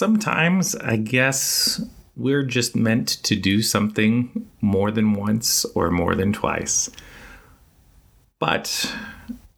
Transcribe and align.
Sometimes 0.00 0.74
I 0.76 0.96
guess 0.96 1.78
we're 2.16 2.42
just 2.42 2.74
meant 2.74 3.22
to 3.22 3.36
do 3.36 3.60
something 3.60 4.48
more 4.62 4.90
than 4.90 5.12
once 5.12 5.66
or 5.74 5.90
more 5.90 6.14
than 6.14 6.32
twice. 6.32 6.88
But 8.38 8.96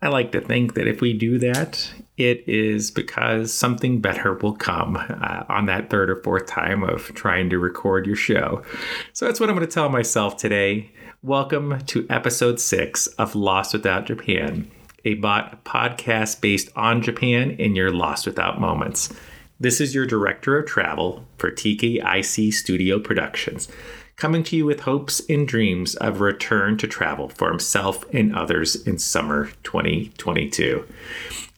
I 0.02 0.08
like 0.08 0.32
to 0.32 0.40
think 0.40 0.74
that 0.74 0.88
if 0.88 1.00
we 1.00 1.12
do 1.12 1.38
that, 1.38 1.94
it 2.16 2.42
is 2.48 2.90
because 2.90 3.54
something 3.54 4.00
better 4.00 4.34
will 4.34 4.56
come 4.56 4.96
uh, 4.96 5.44
on 5.48 5.66
that 5.66 5.90
third 5.90 6.10
or 6.10 6.16
fourth 6.24 6.46
time 6.46 6.82
of 6.82 7.14
trying 7.14 7.48
to 7.50 7.60
record 7.60 8.04
your 8.04 8.16
show. 8.16 8.64
So 9.12 9.26
that's 9.26 9.38
what 9.38 9.48
I'm 9.48 9.54
going 9.54 9.68
to 9.68 9.72
tell 9.72 9.90
myself 9.90 10.36
today. 10.36 10.90
Welcome 11.22 11.78
to 11.86 12.04
episode 12.10 12.58
six 12.58 13.06
of 13.06 13.36
Lost 13.36 13.74
Without 13.74 14.06
Japan, 14.06 14.68
a 15.04 15.14
bot 15.14 15.64
podcast 15.64 16.40
based 16.40 16.68
on 16.74 17.00
Japan 17.00 17.52
in 17.52 17.76
your 17.76 17.92
Lost 17.92 18.26
Without 18.26 18.60
moments. 18.60 19.14
This 19.62 19.80
is 19.80 19.94
your 19.94 20.06
director 20.06 20.58
of 20.58 20.66
travel 20.66 21.24
for 21.38 21.48
TKIC 21.48 22.52
Studio 22.52 22.98
Productions, 22.98 23.68
coming 24.16 24.42
to 24.42 24.56
you 24.56 24.66
with 24.66 24.80
hopes 24.80 25.22
and 25.28 25.46
dreams 25.46 25.94
of 25.94 26.20
return 26.20 26.76
to 26.78 26.88
travel 26.88 27.28
for 27.28 27.48
himself 27.48 28.04
and 28.12 28.34
others 28.34 28.74
in 28.74 28.98
summer 28.98 29.52
2022. 29.62 30.84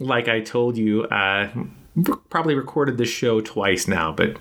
Like 0.00 0.28
I 0.28 0.40
told 0.40 0.76
you, 0.76 1.04
uh, 1.04 1.48
probably 2.28 2.54
recorded 2.54 2.98
this 2.98 3.08
show 3.08 3.40
twice 3.40 3.88
now, 3.88 4.12
but 4.12 4.36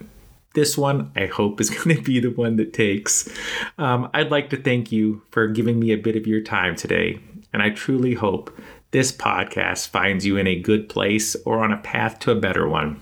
this 0.55 0.77
one 0.77 1.13
I 1.15 1.27
hope 1.27 1.61
is 1.61 1.69
going 1.83 1.95
to 1.95 2.03
be 2.03 2.19
the 2.19 2.31
one 2.31 2.57
that 2.57 2.73
takes. 2.73 3.29
Um, 3.77 4.09
I'd 4.13 4.29
like 4.29 4.49
to 4.49 4.61
thank 4.61 4.91
you 4.91 5.21
for 5.31 5.47
giving 5.47 5.79
me 5.79 5.93
a 5.93 5.97
bit 5.97 6.17
of 6.17 6.27
your 6.27 6.41
time 6.41 6.75
today, 6.75 7.17
and 7.53 7.63
I 7.63 7.69
truly 7.69 8.15
hope 8.15 8.53
this 8.91 9.13
podcast 9.13 9.87
finds 9.87 10.25
you 10.25 10.35
in 10.35 10.47
a 10.47 10.59
good 10.59 10.89
place 10.89 11.37
or 11.45 11.63
on 11.63 11.71
a 11.71 11.77
path 11.77 12.19
to 12.19 12.31
a 12.31 12.35
better 12.35 12.67
one. 12.67 12.99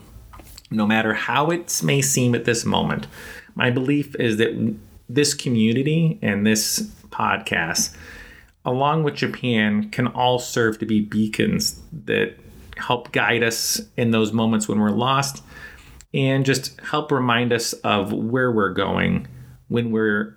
No 0.72 0.86
matter 0.86 1.14
how 1.14 1.50
it 1.50 1.80
may 1.84 2.00
seem 2.00 2.34
at 2.34 2.44
this 2.44 2.64
moment, 2.64 3.06
my 3.54 3.70
belief 3.70 4.14
is 4.16 4.38
that 4.38 4.74
this 5.08 5.34
community 5.34 6.18
and 6.22 6.46
this 6.46 6.90
podcast, 7.10 7.94
along 8.64 9.04
with 9.04 9.14
Japan, 9.14 9.90
can 9.90 10.06
all 10.06 10.38
serve 10.38 10.78
to 10.78 10.86
be 10.86 11.00
beacons 11.00 11.80
that 12.06 12.36
help 12.78 13.12
guide 13.12 13.42
us 13.42 13.80
in 13.96 14.10
those 14.10 14.32
moments 14.32 14.66
when 14.66 14.80
we're 14.80 14.90
lost 14.90 15.44
and 16.14 16.44
just 16.44 16.80
help 16.80 17.12
remind 17.12 17.52
us 17.52 17.72
of 17.84 18.12
where 18.12 18.50
we're 18.50 18.72
going 18.72 19.28
when 19.68 19.90
we're 19.90 20.36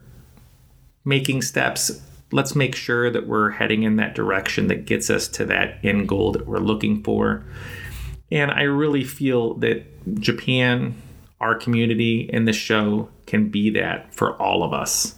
making 1.03 1.41
steps. 1.41 2.01
Let's 2.31 2.55
make 2.55 2.75
sure 2.75 3.09
that 3.11 3.27
we're 3.27 3.51
heading 3.51 3.83
in 3.83 3.95
that 3.97 4.15
direction 4.15 4.67
that 4.67 4.85
gets 4.85 5.09
us 5.09 5.27
to 5.29 5.45
that 5.45 5.77
end 5.83 6.07
goal 6.07 6.31
that 6.31 6.47
we're 6.47 6.59
looking 6.59 7.03
for. 7.03 7.45
And 8.35 8.51
I 8.51 8.63
really 8.63 9.05
feel 9.05 9.53
that 9.55 9.85
Japan, 10.19 11.01
our 11.39 11.55
community, 11.55 12.29
and 12.33 12.45
the 12.45 12.51
show 12.51 13.07
can 13.27 13.47
be 13.47 13.69
that 13.69 14.13
for 14.13 14.35
all 14.41 14.61
of 14.61 14.73
us. 14.73 15.15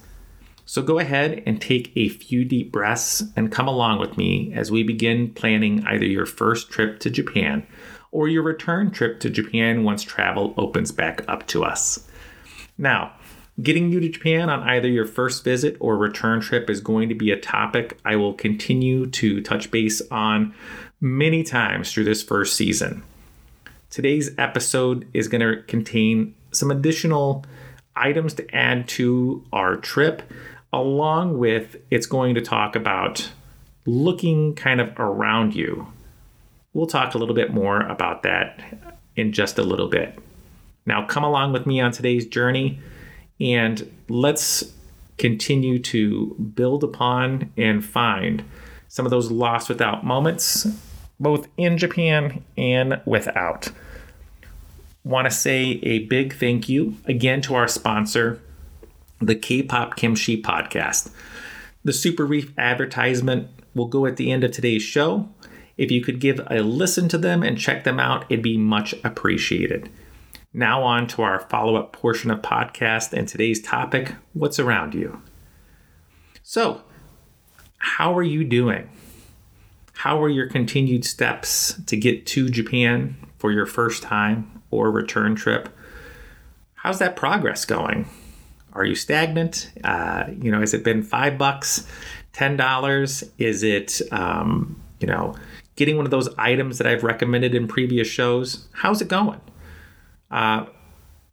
So 0.65 0.83
go 0.83 0.99
ahead 0.99 1.41
and 1.47 1.59
take 1.59 1.91
a 1.95 2.09
few 2.09 2.45
deep 2.45 2.71
breaths 2.71 3.23
and 3.35 3.51
come 3.51 3.67
along 3.67 3.99
with 3.99 4.17
me 4.17 4.53
as 4.53 4.69
we 4.69 4.83
begin 4.83 5.33
planning 5.33 5.83
either 5.87 6.05
your 6.05 6.27
first 6.27 6.69
trip 6.69 6.99
to 6.99 7.09
Japan 7.09 7.65
or 8.11 8.27
your 8.27 8.43
return 8.43 8.91
trip 8.91 9.19
to 9.21 9.31
Japan 9.31 9.83
once 9.83 10.03
travel 10.03 10.53
opens 10.55 10.91
back 10.91 11.25
up 11.27 11.47
to 11.47 11.63
us. 11.63 12.07
Now, 12.77 13.13
getting 13.63 13.91
you 13.91 13.99
to 13.99 14.09
Japan 14.09 14.51
on 14.51 14.61
either 14.61 14.89
your 14.89 15.07
first 15.07 15.43
visit 15.43 15.75
or 15.79 15.97
return 15.97 16.39
trip 16.39 16.69
is 16.69 16.81
going 16.81 17.09
to 17.09 17.15
be 17.15 17.31
a 17.31 17.39
topic 17.39 17.97
I 18.05 18.15
will 18.15 18.35
continue 18.35 19.07
to 19.07 19.41
touch 19.41 19.71
base 19.71 20.03
on 20.11 20.53
many 20.99 21.43
times 21.43 21.91
through 21.91 22.05
this 22.05 22.23
first 22.23 22.55
season. 22.55 23.03
Today's 23.89 24.31
episode 24.37 25.07
is 25.13 25.27
going 25.27 25.41
to 25.41 25.61
contain 25.63 26.35
some 26.51 26.71
additional 26.71 27.45
items 27.95 28.33
to 28.35 28.55
add 28.55 28.87
to 28.89 29.43
our 29.53 29.75
trip, 29.75 30.21
along 30.73 31.37
with 31.37 31.77
it's 31.89 32.05
going 32.05 32.35
to 32.35 32.41
talk 32.41 32.75
about 32.75 33.31
looking 33.85 34.53
kind 34.55 34.81
of 34.81 34.91
around 34.99 35.55
you 35.55 35.87
We'll 36.77 36.85
talk 36.85 37.15
a 37.15 37.17
little 37.17 37.33
bit 37.33 37.51
more 37.51 37.81
about 37.81 38.21
that 38.21 38.61
in 39.15 39.31
just 39.31 39.57
a 39.57 39.63
little 39.63 39.87
bit. 39.87 40.19
Now, 40.85 41.07
come 41.07 41.23
along 41.23 41.53
with 41.53 41.65
me 41.65 41.81
on 41.81 41.91
today's 41.91 42.27
journey 42.27 42.79
and 43.39 43.91
let's 44.09 44.75
continue 45.17 45.79
to 45.79 46.35
build 46.53 46.83
upon 46.83 47.51
and 47.57 47.83
find 47.83 48.43
some 48.89 49.07
of 49.07 49.09
those 49.09 49.31
lost 49.31 49.69
without 49.69 50.05
moments, 50.05 50.67
both 51.19 51.47
in 51.57 51.77
Japan 51.77 52.43
and 52.57 53.01
without. 53.05 53.69
Want 55.03 55.25
to 55.25 55.31
say 55.31 55.79
a 55.83 55.99
big 55.99 56.35
thank 56.35 56.67
you 56.67 56.97
again 57.05 57.41
to 57.43 57.55
our 57.55 57.67
sponsor, 57.67 58.41
the 59.19 59.35
K 59.35 59.63
pop 59.63 59.95
Kimchi 59.95 60.41
podcast. 60.41 61.11
The 61.83 61.93
Super 61.93 62.25
Reef 62.25 62.51
advertisement 62.57 63.49
will 63.73 63.87
go 63.87 64.05
at 64.05 64.17
the 64.17 64.31
end 64.31 64.43
of 64.43 64.51
today's 64.51 64.83
show. 64.83 65.29
If 65.77 65.91
you 65.91 66.01
could 66.01 66.19
give 66.19 66.41
a 66.47 66.61
listen 66.61 67.07
to 67.09 67.17
them 67.17 67.43
and 67.43 67.57
check 67.57 67.83
them 67.83 67.99
out, 67.99 68.25
it'd 68.29 68.43
be 68.43 68.57
much 68.57 68.93
appreciated. 69.03 69.89
Now, 70.53 70.83
on 70.83 71.07
to 71.07 71.21
our 71.21 71.39
follow 71.39 71.75
up 71.75 71.93
portion 71.93 72.31
of 72.31 72.41
podcast 72.41 73.13
and 73.13 73.27
today's 73.27 73.61
topic 73.61 74.15
what's 74.33 74.59
around 74.59 74.93
you? 74.95 75.21
So, 76.41 76.81
how 77.77 78.17
are 78.17 78.23
you 78.23 78.43
doing? 78.43 78.89
How 79.97 80.21
are 80.21 80.29
your 80.29 80.45
continued 80.45 81.05
steps 81.05 81.73
to 81.87 81.97
get 81.97 82.27
to 82.27 82.49
Japan 82.49 83.17
for 83.39 83.51
your 83.51 83.65
first 83.65 84.03
time 84.03 84.61
or 84.69 84.91
return 84.91 85.33
trip? 85.33 85.69
How's 86.75 86.99
that 86.99 87.15
progress 87.15 87.65
going? 87.65 88.07
Are 88.73 88.85
you 88.85 88.93
stagnant? 88.93 89.71
Uh, 89.83 90.25
you 90.39 90.51
know, 90.51 90.59
has 90.59 90.75
it 90.75 90.83
been 90.83 91.01
five 91.01 91.39
bucks, 91.39 91.87
ten 92.31 92.57
dollars? 92.57 93.23
Is 93.39 93.63
it, 93.63 93.99
um, 94.11 94.79
you 94.99 95.07
know, 95.07 95.33
getting 95.77 95.97
one 95.97 96.05
of 96.05 96.11
those 96.11 96.29
items 96.37 96.77
that 96.77 96.85
I've 96.85 97.03
recommended 97.03 97.55
in 97.55 97.67
previous 97.67 98.07
shows. 98.07 98.67
How's 98.73 99.01
it 99.01 99.07
going? 99.07 99.41
Uh, 100.29 100.67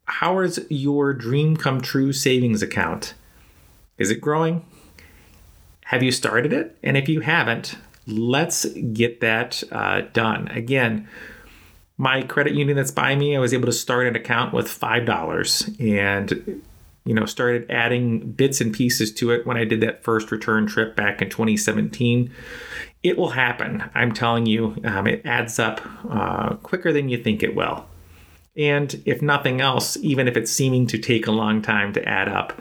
how 0.05 0.39
is 0.39 0.65
your 0.69 1.13
dream 1.13 1.55
come 1.55 1.81
true 1.81 2.11
savings 2.11 2.63
account? 2.63 3.13
Is 3.99 4.09
it 4.09 4.19
growing? 4.19 4.65
Have 5.85 6.01
you 6.01 6.11
started 6.11 6.51
it? 6.51 6.75
And 6.81 6.97
if 6.97 7.07
you 7.07 7.19
haven't, 7.19 7.75
let's 8.07 8.65
get 8.65 9.21
that 9.21 9.63
uh, 9.71 10.01
done. 10.13 10.47
Again, 10.49 11.07
my 11.97 12.21
credit 12.21 12.53
union 12.53 12.75
that's 12.75 12.91
by 12.91 13.15
me, 13.15 13.35
I 13.35 13.39
was 13.39 13.53
able 13.53 13.67
to 13.67 13.73
start 13.73 14.07
an 14.07 14.15
account 14.15 14.53
with 14.53 14.67
$5 14.67 15.79
and 15.79 16.61
you 17.05 17.13
know 17.13 17.25
started 17.25 17.69
adding 17.69 18.31
bits 18.31 18.61
and 18.61 18.73
pieces 18.73 19.13
to 19.13 19.29
it 19.29 19.45
when 19.45 19.57
I 19.57 19.63
did 19.63 19.79
that 19.81 20.03
first 20.03 20.31
return 20.31 20.65
trip 20.65 20.95
back 20.95 21.21
in 21.21 21.29
2017 21.29 22.33
it 23.05 23.19
will 23.19 23.29
happen. 23.29 23.83
I'm 23.93 24.13
telling 24.13 24.47
you, 24.47 24.75
um, 24.83 25.05
it 25.05 25.21
adds 25.25 25.59
up 25.59 25.79
uh, 26.09 26.55
quicker 26.55 26.91
than 26.91 27.07
you 27.07 27.21
think 27.21 27.43
it 27.43 27.53
will. 27.53 27.85
And 28.57 28.99
if 29.05 29.21
nothing 29.21 29.61
else, 29.61 29.95
even 29.97 30.27
if 30.27 30.35
it's 30.35 30.51
seeming 30.51 30.87
to 30.87 30.97
take 30.97 31.27
a 31.27 31.31
long 31.31 31.61
time 31.61 31.93
to 31.93 32.09
add 32.09 32.27
up, 32.27 32.59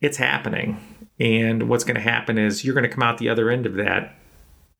it's 0.00 0.16
happening. 0.16 0.80
And 1.18 1.68
what's 1.68 1.84
going 1.84 1.96
to 1.96 2.00
happen 2.00 2.38
is 2.38 2.64
you're 2.64 2.72
going 2.72 2.88
to 2.88 2.94
come 2.94 3.02
out 3.02 3.18
the 3.18 3.28
other 3.28 3.50
end 3.50 3.66
of 3.66 3.74
that 3.74 4.16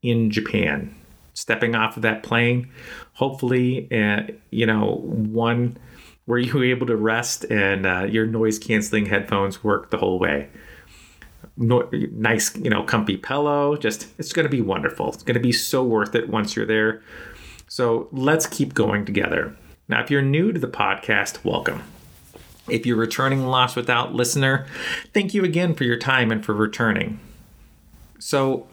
in 0.03 0.31
Japan, 0.31 0.95
stepping 1.35 1.75
off 1.75 1.97
of 1.97 2.03
that 2.03 2.23
plane. 2.23 2.71
Hopefully, 3.15 3.89
uh, 3.93 4.23
you 4.51 4.67
know, 4.67 5.03
one 5.05 5.77
where 6.27 6.39
you 6.39 6.63
able 6.63 6.87
to 6.87 6.97
rest 6.97 7.45
and 7.45 7.87
uh, 7.87 8.03
your 8.03 8.27
noise 8.27 8.59
canceling 8.59 9.07
headphones 9.07 9.65
work 9.65 9.91
the 9.91 9.99
whole 9.99 10.19
way 10.19 10.49
no, 11.57 11.89
nice, 11.93 12.57
you 12.57 12.71
know, 12.71 12.83
comfy 12.83 13.17
pillow. 13.17 13.77
Just 13.77 14.09
it's 14.19 14.33
going 14.33 14.45
to 14.45 14.51
be 14.51 14.63
wonderful. 14.63 15.13
It's 15.13 15.23
going 15.23 15.35
to 15.35 15.41
be 15.41 15.53
so 15.53 15.85
worth 15.85 16.15
it 16.15 16.29
once 16.29 16.57
you're 16.57 16.67
there. 16.67 17.03
So 17.69 18.09
let's 18.13 18.47
keep 18.47 18.75
going 18.75 19.05
together. 19.05 19.57
Now, 19.87 20.03
if 20.03 20.11
you're 20.11 20.23
new 20.23 20.53
to 20.53 20.59
the 20.59 20.69
podcast, 20.69 21.45
welcome. 21.45 21.83
If 22.69 22.87
you're 22.87 22.97
returning 22.97 23.47
Lost 23.47 23.77
Without 23.77 24.15
listener, 24.15 24.67
thank 25.13 25.35
you 25.35 25.45
again 25.45 25.75
for 25.75 25.85
your 25.85 25.99
time 25.99 26.31
and 26.31 26.45
for 26.45 26.55
returning. 26.55 27.21
So, 28.19 28.69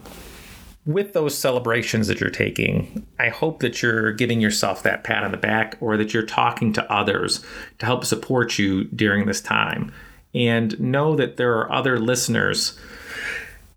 with 0.88 1.12
those 1.12 1.38
celebrations 1.38 2.08
that 2.08 2.20
you're 2.20 2.30
taking, 2.30 3.06
I 3.20 3.28
hope 3.30 3.60
that 3.60 3.82
you're 3.82 4.14
giving 4.14 4.40
yourself 4.40 4.84
that 4.84 5.04
pat 5.04 5.24
on 5.24 5.32
the 5.32 5.38
back 5.38 5.78
or 5.82 5.98
that 5.98 6.14
you're 6.14 6.26
talking 6.26 6.72
to 6.74 6.92
others 6.92 7.46
to 7.80 7.86
help 7.86 8.06
support 8.06 8.58
you 8.58 8.86
during 8.86 9.26
this 9.26 9.42
time 9.42 9.92
and 10.34 10.80
know 10.80 11.16
that 11.16 11.36
there 11.36 11.56
are 11.58 11.72
other 11.72 12.00
listeners 12.00 12.80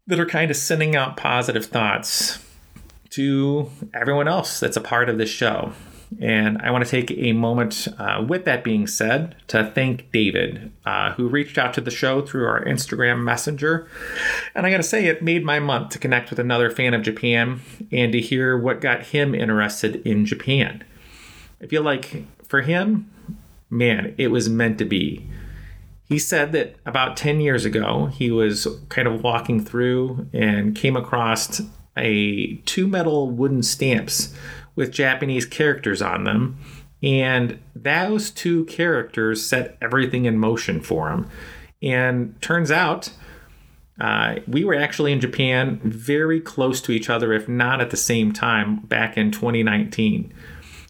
that 0.07 0.21
are 0.21 0.27
kind 0.27 0.51
of 0.51 0.57
sending 0.57 0.95
out 0.95 1.17
positive 1.17 1.67
thoughts 1.67 2.39
to 3.11 3.69
everyone 3.93 4.29
else 4.29 4.61
that's 4.61 4.77
a 4.77 4.81
part 4.81 5.09
of 5.09 5.19
this 5.19 5.31
show. 5.31 5.73
And 6.19 6.59
I 6.59 6.71
want 6.71 6.85
to 6.85 6.91
take 6.91 7.13
a 7.17 7.33
moment, 7.33 7.87
uh, 7.99 8.25
with 8.27 8.45
that 8.45 8.65
being 8.65 8.87
said, 8.87 9.37
to 9.49 9.71
thank 9.75 10.11
David, 10.11 10.73
uh, 10.85 11.13
who 11.13 11.29
reached 11.29 11.57
out 11.57 11.73
to 11.75 11.81
the 11.81 11.91
show 11.91 12.21
through 12.21 12.47
our 12.47 12.65
Instagram 12.65 13.23
messenger. 13.23 13.89
And 14.55 14.67
I 14.67 14.71
got 14.71 14.79
to 14.79 14.83
say, 14.83 15.07
it 15.07 15.23
made 15.23 15.45
my 15.45 15.61
month 15.61 15.91
to 15.91 15.99
connect 15.99 16.31
with 16.31 16.39
another 16.39 16.69
fan 16.69 16.95
of 16.95 17.03
Japan 17.03 17.61
and 17.93 18.13
to 18.13 18.21
hear 18.21 18.59
what 18.59 18.81
got 18.81 19.05
him 19.05 19.35
interested 19.35 20.05
in 20.07 20.27
Japan. 20.27 20.85
I 21.63 21.67
feel 21.67 21.83
like 21.83 22.25
for 22.47 22.63
him, 22.63 23.11
man, 23.71 24.15
it 24.19 24.29
was 24.29 24.49
meant 24.49 24.79
to 24.79 24.85
be. 24.85 25.27
He 26.05 26.19
said 26.19 26.51
that 26.53 26.75
about 26.85 27.17
10 27.17 27.41
years 27.41 27.65
ago, 27.65 28.07
he 28.07 28.33
was 28.33 28.67
kind 28.89 29.07
of 29.07 29.23
walking 29.23 29.65
through 29.65 30.27
and 30.33 30.75
came 30.75 30.97
across 30.97 31.63
a 31.97 32.55
two 32.67 32.89
metal 32.89 33.31
wooden 33.31 33.63
stamps 33.63 34.35
with 34.75 34.93
Japanese 34.93 35.47
characters 35.47 36.03
on 36.03 36.25
them. 36.25 36.59
And 37.03 37.59
those 37.75 38.31
two 38.31 38.65
characters 38.67 39.45
set 39.45 39.77
everything 39.81 40.27
in 40.27 40.39
motion 40.39 40.81
for 40.81 41.11
him. 41.11 41.29
And 41.83 42.41
turns 42.43 42.71
out 42.71 43.11
uh, 44.01 44.37
we 44.47 44.65
were 44.65 44.75
actually 44.75 45.13
in 45.13 45.21
Japan 45.21 45.81
very 45.85 46.41
close 46.41 46.81
to 46.83 46.93
each 46.93 47.11
other, 47.11 47.33
if 47.33 47.49
not 47.49 47.81
at 47.81 47.91
the 47.91 47.97
same 47.97 48.33
time, 48.33 48.81
back 48.81 49.17
in 49.17 49.31
2019. 49.31 50.33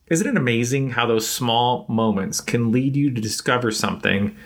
Isn't 0.09 0.27
it 0.27 0.37
amazing 0.37 0.91
how 0.91 1.07
those 1.07 1.29
small 1.29 1.87
moments 1.89 2.41
can 2.41 2.73
lead 2.73 2.97
you 2.97 3.13
to 3.13 3.21
discover 3.21 3.71
something 3.71 4.37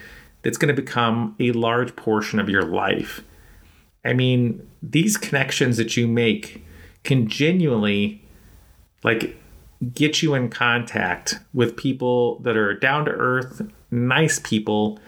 that's 0.42 0.58
going 0.58 0.74
to 0.74 0.82
become 0.82 1.36
a 1.40 1.52
large 1.52 1.94
portion 1.96 2.38
of 2.38 2.48
your 2.48 2.62
life? 2.62 3.22
I 4.04 4.12
mean, 4.12 4.66
these 4.82 5.16
connections 5.16 5.76
that 5.78 5.96
you 5.96 6.06
make 6.06 6.64
can 7.02 7.28
genuinely 7.28 8.23
like 9.04 9.40
get 9.92 10.22
you 10.22 10.34
in 10.34 10.48
contact 10.48 11.38
with 11.52 11.76
people 11.76 12.38
that 12.40 12.56
are 12.56 12.74
down 12.74 13.04
to 13.04 13.10
earth, 13.12 13.62
nice 13.90 14.40
people, 14.40 14.98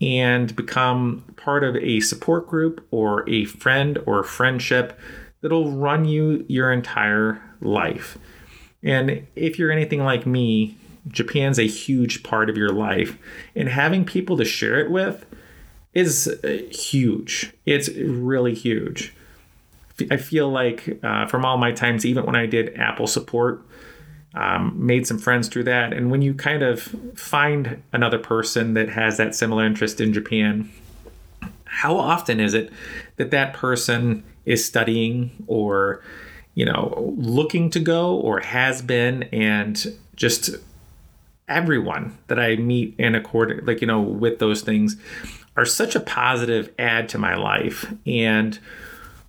and 0.00 0.54
become 0.54 1.24
part 1.36 1.64
of 1.64 1.74
a 1.76 2.00
support 2.00 2.46
group 2.46 2.86
or 2.90 3.28
a 3.28 3.44
friend 3.46 3.98
or 4.06 4.22
friendship 4.22 4.98
that'll 5.40 5.72
run 5.72 6.04
you 6.04 6.44
your 6.48 6.72
entire 6.72 7.42
life. 7.60 8.18
And 8.82 9.26
if 9.34 9.58
you're 9.58 9.72
anything 9.72 10.04
like 10.04 10.26
me, 10.26 10.76
Japan's 11.08 11.58
a 11.58 11.66
huge 11.66 12.22
part 12.22 12.50
of 12.50 12.56
your 12.56 12.70
life, 12.70 13.16
and 13.56 13.68
having 13.68 14.04
people 14.04 14.36
to 14.36 14.44
share 14.44 14.78
it 14.78 14.90
with 14.90 15.24
is 15.94 16.28
uh, 16.44 16.62
huge. 16.70 17.52
It's 17.64 17.88
really 17.88 18.54
huge. 18.54 19.14
I 20.10 20.16
feel 20.16 20.48
like 20.48 20.98
uh, 21.02 21.26
from 21.26 21.44
all 21.44 21.58
my 21.58 21.72
times, 21.72 22.06
even 22.06 22.24
when 22.24 22.36
I 22.36 22.46
did 22.46 22.76
Apple 22.78 23.06
support, 23.06 23.64
um, 24.34 24.74
made 24.76 25.06
some 25.06 25.18
friends 25.18 25.48
through 25.48 25.64
that. 25.64 25.92
And 25.92 26.10
when 26.10 26.22
you 26.22 26.34
kind 26.34 26.62
of 26.62 26.82
find 27.14 27.82
another 27.92 28.18
person 28.18 28.74
that 28.74 28.88
has 28.90 29.16
that 29.16 29.34
similar 29.34 29.64
interest 29.64 30.00
in 30.00 30.12
Japan, 30.12 30.70
how 31.64 31.96
often 31.96 32.40
is 32.40 32.54
it 32.54 32.72
that 33.16 33.30
that 33.30 33.54
person 33.54 34.24
is 34.44 34.64
studying 34.64 35.30
or, 35.46 36.02
you 36.54 36.64
know, 36.64 37.14
looking 37.16 37.70
to 37.70 37.80
go 37.80 38.16
or 38.16 38.40
has 38.40 38.82
been 38.82 39.24
and 39.24 39.94
just 40.16 40.50
everyone 41.48 42.16
that 42.28 42.38
I 42.38 42.56
meet 42.56 42.94
in 42.98 43.14
accord, 43.14 43.66
like, 43.66 43.80
you 43.80 43.86
know, 43.86 44.00
with 44.00 44.38
those 44.38 44.62
things 44.62 44.96
are 45.56 45.64
such 45.64 45.96
a 45.96 46.00
positive 46.00 46.72
add 46.78 47.08
to 47.10 47.18
my 47.18 47.34
life. 47.34 47.92
And, 48.06 48.58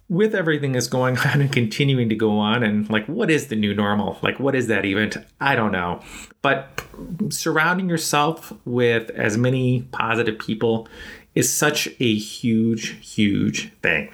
with 0.10 0.34
everything 0.34 0.72
that's 0.72 0.88
going 0.88 1.18
on 1.26 1.42
and 1.42 1.52
continuing 1.52 2.10
to 2.10 2.16
go 2.16 2.38
on 2.38 2.64
and 2.64 2.90
like 2.90 3.06
what 3.06 3.32
is 3.32 3.48
the 3.48 3.56
new 3.56 3.74
normal? 3.74 4.18
Like 4.22 4.40
what 4.40 4.56
is 4.56 4.68
that 4.68 4.86
even 4.86 5.12
i 5.40 5.56
don't 5.56 5.72
know. 5.72 6.02
But 6.42 6.84
surrounding 7.30 7.90
yourself 7.90 8.52
with 8.66 9.10
as 9.12 9.38
many 9.38 9.82
positive 9.92 10.40
people 10.40 10.88
is 11.36 11.52
such 11.52 11.88
a 12.00 12.16
huge 12.16 12.98
huge 13.06 13.72
thing. 13.82 14.12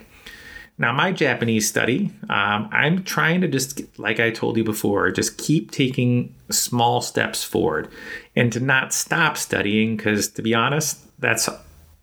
Now 0.78 0.92
my 0.92 1.14
japanese 1.14 1.70
study 1.70 2.12
um, 2.30 2.68
i'm 2.74 3.06
trying 3.06 3.40
to 3.40 3.48
just 3.48 3.82
like 3.98 4.20
i 4.20 4.30
told 4.30 4.58
you 4.58 4.64
before 4.66 5.10
just 5.10 5.38
keep 5.38 5.72
taking 5.72 6.36
small 6.52 7.00
steps 7.00 7.46
forward 7.46 7.88
and 8.36 8.52
to 8.52 8.60
not 8.60 8.94
stop 8.94 9.38
studying 9.38 9.96
because 9.96 10.28
to 10.32 10.42
be 10.42 10.54
honest 10.54 11.00
that's 11.18 11.48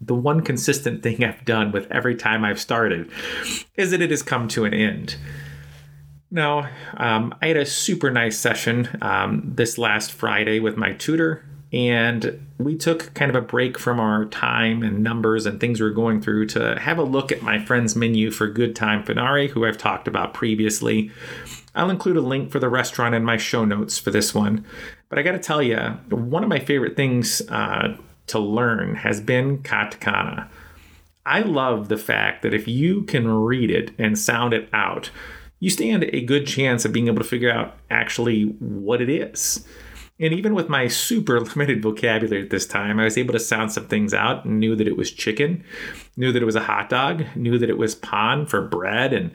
the 0.05 0.15
one 0.15 0.43
consistent 0.43 1.03
thing 1.03 1.25
I've 1.25 1.45
done 1.45 1.73
with 1.73 1.91
every 1.91 2.17
time 2.17 2.45
I've 2.45 2.61
started 2.61 3.11
is 3.77 3.91
that 3.93 4.03
it 4.03 4.11
has 4.11 4.23
come 4.23 4.49
to 4.49 4.65
an 4.65 4.75
end. 4.75 5.17
Now, 6.31 6.71
um, 6.97 7.35
I 7.43 7.49
had 7.49 7.59
a 7.59 7.67
super 7.67 8.11
nice 8.11 8.39
session 8.39 8.89
um, 9.03 9.43
this 9.55 9.77
last 9.77 10.13
Friday 10.13 10.61
with 10.61 10.79
my 10.79 10.95
tutor, 10.95 11.45
and 11.75 12.47
we 12.57 12.75
took 12.75 13.13
kind 13.13 13.31
of 13.31 13.37
a 13.37 13.47
break 13.47 13.79
from 13.79 14.01
our 14.01 14.25
time 14.27 14.83
and 14.83 15.03
numbers 15.03 15.45
and 15.45 15.61
things 15.61 15.79
we 15.79 15.87
were 15.87 15.95
going 15.95 16.23
through 16.23 16.47
to 16.47 16.79
have 16.79 16.99
a 16.99 17.03
look 17.03 17.33
at 17.33 17.43
my 17.43 17.63
friend's 17.63 17.95
menu 17.95 18.31
for 18.31 18.47
Good 18.47 18.75
Time 18.75 19.05
Funairi, 19.05 19.51
who 19.51 19.67
I've 19.67 19.77
talked 19.77 20.09
about 20.09 20.33
previously. 20.33 21.11
I'll 21.75 21.91
include 21.91 22.17
a 22.17 22.23
link 22.23 22.51
for 22.51 22.59
the 22.59 22.69
restaurant 22.69 23.15
in 23.15 23.25
my 23.25 23.37
show 23.37 23.67
notes 23.67 23.99
for 23.99 24.11
this 24.11 24.35
one. 24.35 24.65
But 25.11 25.19
I 25.19 25.23
got 25.23 25.33
to 25.33 25.39
tell 25.39 25.63
you, 25.63 25.77
one 26.09 26.43
of 26.43 26.49
my 26.49 26.59
favorite 26.59 26.97
things 26.97 27.43
uh, 27.51 27.97
to 28.29 28.39
learn 28.39 28.97
has 28.97 29.21
been 29.21 29.59
katakana. 29.59 30.49
I 31.25 31.41
love 31.41 31.89
the 31.89 31.99
fact 31.99 32.43
that 32.43 32.55
if 32.55 32.67
you 32.67 33.03
can 33.03 33.29
read 33.29 33.71
it 33.71 33.93
and 33.99 34.19
sound 34.19 34.55
it 34.55 34.69
out, 34.73 35.11
you 35.61 35.71
stand 35.71 36.05
a 36.05 36.25
good 36.25 36.47
chance 36.47 36.85
of 36.85 36.93
being 36.93 37.07
able 37.07 37.19
to 37.19 37.29
figure 37.29 37.51
out 37.51 37.77
actually 37.91 38.45
what 38.59 39.01
it 39.01 39.09
is. 39.09 39.67
And 40.19 40.33
even 40.33 40.55
with 40.55 40.69
my 40.69 40.89
super 40.89 41.41
limited 41.57 41.83
vocabulary 41.83 42.43
at 42.43 42.51
this 42.51 42.67
time, 42.67 42.99
I 42.99 43.05
was 43.05 43.17
able 43.17 43.33
to 43.33 43.41
sound 43.41 43.73
some 43.73 43.87
things 43.87 44.13
out 44.13 44.45
and 44.45 44.59
knew 44.59 44.75
that 44.75 44.89
it 44.89 44.97
was 44.97 45.11
chicken, 45.11 45.65
knew 46.17 46.33
that 46.33 46.43
it 46.43 46.47
was 46.47 46.57
a 46.57 46.65
hot 46.65 46.89
dog, 46.89 47.25
knew 47.37 47.59
that 47.59 47.71
it 47.71 47.79
was 47.79 47.95
pan 47.95 48.47
for 48.47 48.61
bread, 48.61 49.13
and 49.13 49.31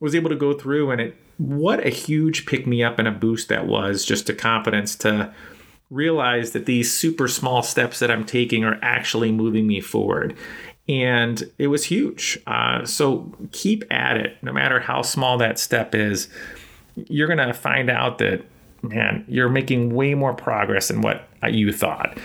was 0.00 0.14
able 0.14 0.30
to 0.30 0.36
go 0.36 0.54
through 0.54 0.90
and 0.90 1.00
it 1.00 1.16
what 1.36 1.86
a 1.86 1.90
huge 1.90 2.44
pick 2.44 2.66
me 2.66 2.82
up 2.82 2.98
and 2.98 3.08
a 3.08 3.12
boost 3.12 3.48
that 3.48 3.66
was 3.66 4.04
just 4.04 4.26
to 4.26 4.34
confidence 4.34 4.94
to 4.94 5.32
realize 5.90 6.52
that 6.52 6.66
these 6.66 6.92
super 6.92 7.26
small 7.26 7.62
steps 7.62 7.98
that 7.98 8.10
I'm 8.10 8.24
taking 8.24 8.64
are 8.64 8.78
actually 8.80 9.32
moving 9.32 9.66
me 9.66 9.80
forward. 9.80 10.36
And 10.88 11.42
it 11.58 11.66
was 11.66 11.84
huge. 11.84 12.38
Uh, 12.46 12.84
so 12.84 13.32
keep 13.52 13.84
at 13.90 14.16
it, 14.16 14.36
no 14.42 14.52
matter 14.52 14.80
how 14.80 15.02
small 15.02 15.36
that 15.38 15.58
step 15.58 15.94
is. 15.94 16.28
You're 16.96 17.28
going 17.28 17.46
to 17.46 17.52
find 17.52 17.90
out 17.90 18.18
that, 18.18 18.44
man, 18.82 19.24
you're 19.28 19.48
making 19.48 19.94
way 19.94 20.14
more 20.14 20.34
progress 20.34 20.88
than 20.88 21.00
what 21.00 21.28
you 21.48 21.72
thought. 21.72 22.18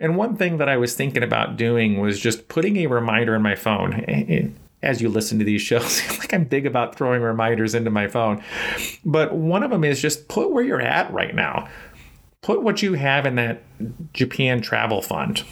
And 0.00 0.16
one 0.16 0.36
thing 0.36 0.58
that 0.58 0.68
I 0.68 0.76
was 0.76 0.94
thinking 0.94 1.22
about 1.22 1.56
doing 1.56 2.00
was 2.00 2.20
just 2.20 2.48
putting 2.48 2.76
a 2.78 2.86
reminder 2.86 3.34
in 3.34 3.42
my 3.42 3.56
phone. 3.56 4.54
As 4.80 5.02
you 5.02 5.08
listen 5.08 5.38
to 5.40 5.44
these 5.44 5.62
shows, 5.62 6.02
like 6.18 6.32
I'm 6.32 6.44
big 6.44 6.66
about 6.66 6.96
throwing 6.96 7.22
reminders 7.22 7.74
into 7.74 7.90
my 7.90 8.06
phone. 8.06 8.42
But 9.04 9.34
one 9.34 9.62
of 9.62 9.70
them 9.70 9.84
is 9.84 10.00
just 10.00 10.28
put 10.28 10.50
where 10.50 10.64
you're 10.64 10.80
at 10.80 11.12
right 11.12 11.34
now 11.34 11.68
put 12.42 12.62
what 12.62 12.82
you 12.82 12.94
have 12.94 13.26
in 13.26 13.34
that 13.36 13.62
Japan 14.12 14.60
travel 14.60 15.02
fund 15.02 15.44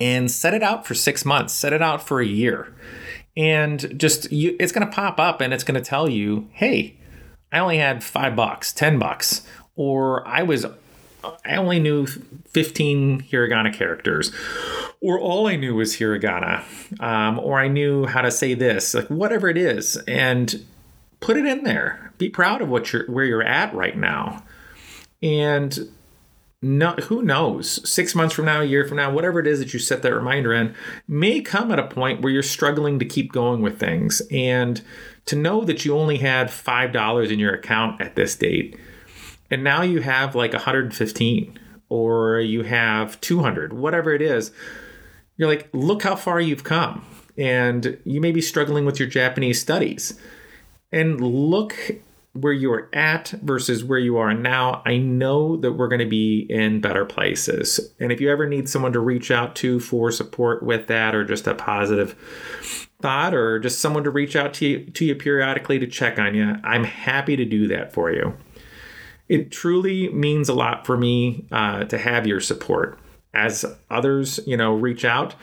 and 0.00 0.30
set 0.30 0.54
it 0.54 0.62
out 0.62 0.86
for 0.86 0.94
six 0.94 1.24
months, 1.24 1.52
set 1.52 1.72
it 1.72 1.82
out 1.82 2.06
for 2.06 2.20
a 2.20 2.26
year. 2.26 2.74
And 3.36 3.98
just 3.98 4.30
you, 4.32 4.56
it's 4.58 4.72
going 4.72 4.86
to 4.86 4.92
pop 4.92 5.20
up 5.20 5.40
and 5.40 5.54
it's 5.54 5.64
going 5.64 5.80
to 5.80 5.88
tell 5.88 6.08
you, 6.08 6.48
hey, 6.52 6.96
I 7.52 7.58
only 7.58 7.78
had 7.78 8.02
five 8.02 8.34
bucks, 8.34 8.72
10 8.72 8.98
bucks, 8.98 9.46
or 9.76 10.26
I 10.26 10.42
was, 10.42 10.66
I 11.24 11.56
only 11.56 11.78
knew 11.78 12.06
15 12.06 13.22
hiragana 13.22 13.72
characters, 13.72 14.32
or 15.00 15.20
all 15.20 15.46
I 15.46 15.56
knew 15.56 15.74
was 15.74 15.96
hiragana, 15.96 16.64
um, 17.00 17.38
or 17.38 17.60
I 17.60 17.68
knew 17.68 18.06
how 18.06 18.22
to 18.22 18.30
say 18.30 18.54
this, 18.54 18.94
like 18.94 19.08
whatever 19.08 19.48
it 19.48 19.56
is, 19.56 19.96
and 20.08 20.64
put 21.20 21.36
it 21.36 21.46
in 21.46 21.62
there. 21.62 22.12
Be 22.18 22.28
proud 22.28 22.62
of 22.62 22.68
what 22.68 22.92
you're, 22.92 23.06
where 23.06 23.24
you're 23.24 23.42
at 23.42 23.74
right 23.74 23.96
now. 23.96 24.42
And 25.22 25.90
no, 26.60 26.92
who 26.92 27.22
knows? 27.22 27.88
Six 27.88 28.14
months 28.14 28.34
from 28.34 28.44
now, 28.44 28.60
a 28.60 28.64
year 28.64 28.86
from 28.86 28.96
now, 28.96 29.12
whatever 29.12 29.40
it 29.40 29.46
is 29.46 29.58
that 29.58 29.72
you 29.72 29.80
set 29.80 30.02
that 30.02 30.14
reminder 30.14 30.52
in, 30.52 30.74
may 31.08 31.40
come 31.40 31.72
at 31.72 31.78
a 31.78 31.88
point 31.88 32.22
where 32.22 32.32
you're 32.32 32.42
struggling 32.42 32.98
to 32.98 33.04
keep 33.04 33.32
going 33.32 33.62
with 33.62 33.80
things. 33.80 34.22
And 34.30 34.80
to 35.26 35.36
know 35.36 35.64
that 35.64 35.84
you 35.84 35.96
only 35.96 36.18
had 36.18 36.48
$5 36.48 37.30
in 37.30 37.38
your 37.38 37.54
account 37.54 38.00
at 38.00 38.16
this 38.16 38.36
date, 38.36 38.76
and 39.50 39.62
now 39.62 39.82
you 39.82 40.00
have 40.00 40.34
like 40.34 40.52
115 40.52 41.58
or 41.88 42.40
you 42.40 42.62
have 42.62 43.20
200, 43.20 43.74
whatever 43.74 44.14
it 44.14 44.22
is, 44.22 44.50
you're 45.36 45.48
like, 45.48 45.68
look 45.74 46.02
how 46.04 46.16
far 46.16 46.40
you've 46.40 46.64
come. 46.64 47.04
And 47.36 47.98
you 48.04 48.20
may 48.20 48.32
be 48.32 48.40
struggling 48.40 48.86
with 48.86 48.98
your 48.98 49.08
Japanese 49.08 49.60
studies. 49.60 50.18
And 50.90 51.20
look 51.20 51.76
where 52.34 52.52
you 52.52 52.72
are 52.72 52.88
at 52.94 53.28
versus 53.42 53.84
where 53.84 53.98
you 53.98 54.16
are 54.16 54.32
now, 54.32 54.82
I 54.86 54.96
know 54.96 55.56
that 55.56 55.72
we're 55.72 55.88
going 55.88 56.00
to 56.00 56.06
be 56.06 56.46
in 56.48 56.80
better 56.80 57.04
places. 57.04 57.78
And 58.00 58.10
if 58.10 58.20
you 58.20 58.30
ever 58.30 58.48
need 58.48 58.68
someone 58.68 58.92
to 58.94 59.00
reach 59.00 59.30
out 59.30 59.54
to 59.56 59.80
for 59.80 60.10
support 60.10 60.62
with 60.62 60.86
that 60.86 61.14
or 61.14 61.24
just 61.24 61.46
a 61.46 61.54
positive 61.54 62.14
thought 63.02 63.34
or 63.34 63.58
just 63.58 63.80
someone 63.80 64.04
to 64.04 64.10
reach 64.10 64.34
out 64.34 64.54
to 64.54 64.66
you, 64.66 64.84
to 64.86 65.04
you 65.04 65.14
periodically 65.14 65.78
to 65.78 65.86
check 65.86 66.18
on 66.18 66.34
you, 66.34 66.56
I'm 66.64 66.84
happy 66.84 67.36
to 67.36 67.44
do 67.44 67.68
that 67.68 67.92
for 67.92 68.10
you. 68.10 68.34
It 69.28 69.50
truly 69.50 70.08
means 70.08 70.48
a 70.48 70.54
lot 70.54 70.86
for 70.86 70.96
me 70.96 71.46
uh, 71.52 71.84
to 71.84 71.98
have 71.98 72.26
your 72.26 72.40
support. 72.40 72.98
As 73.34 73.64
others, 73.90 74.40
you 74.46 74.56
know, 74.56 74.74
reach 74.74 75.04
out, 75.04 75.34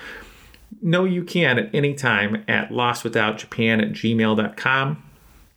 know 0.82 1.06
you 1.06 1.24
can 1.24 1.60
at 1.60 1.74
any 1.74 1.94
time 1.94 2.44
at 2.48 2.70
lostwithoutjapan 2.70 3.82
at 3.82 3.92
gmail.com. 3.92 5.04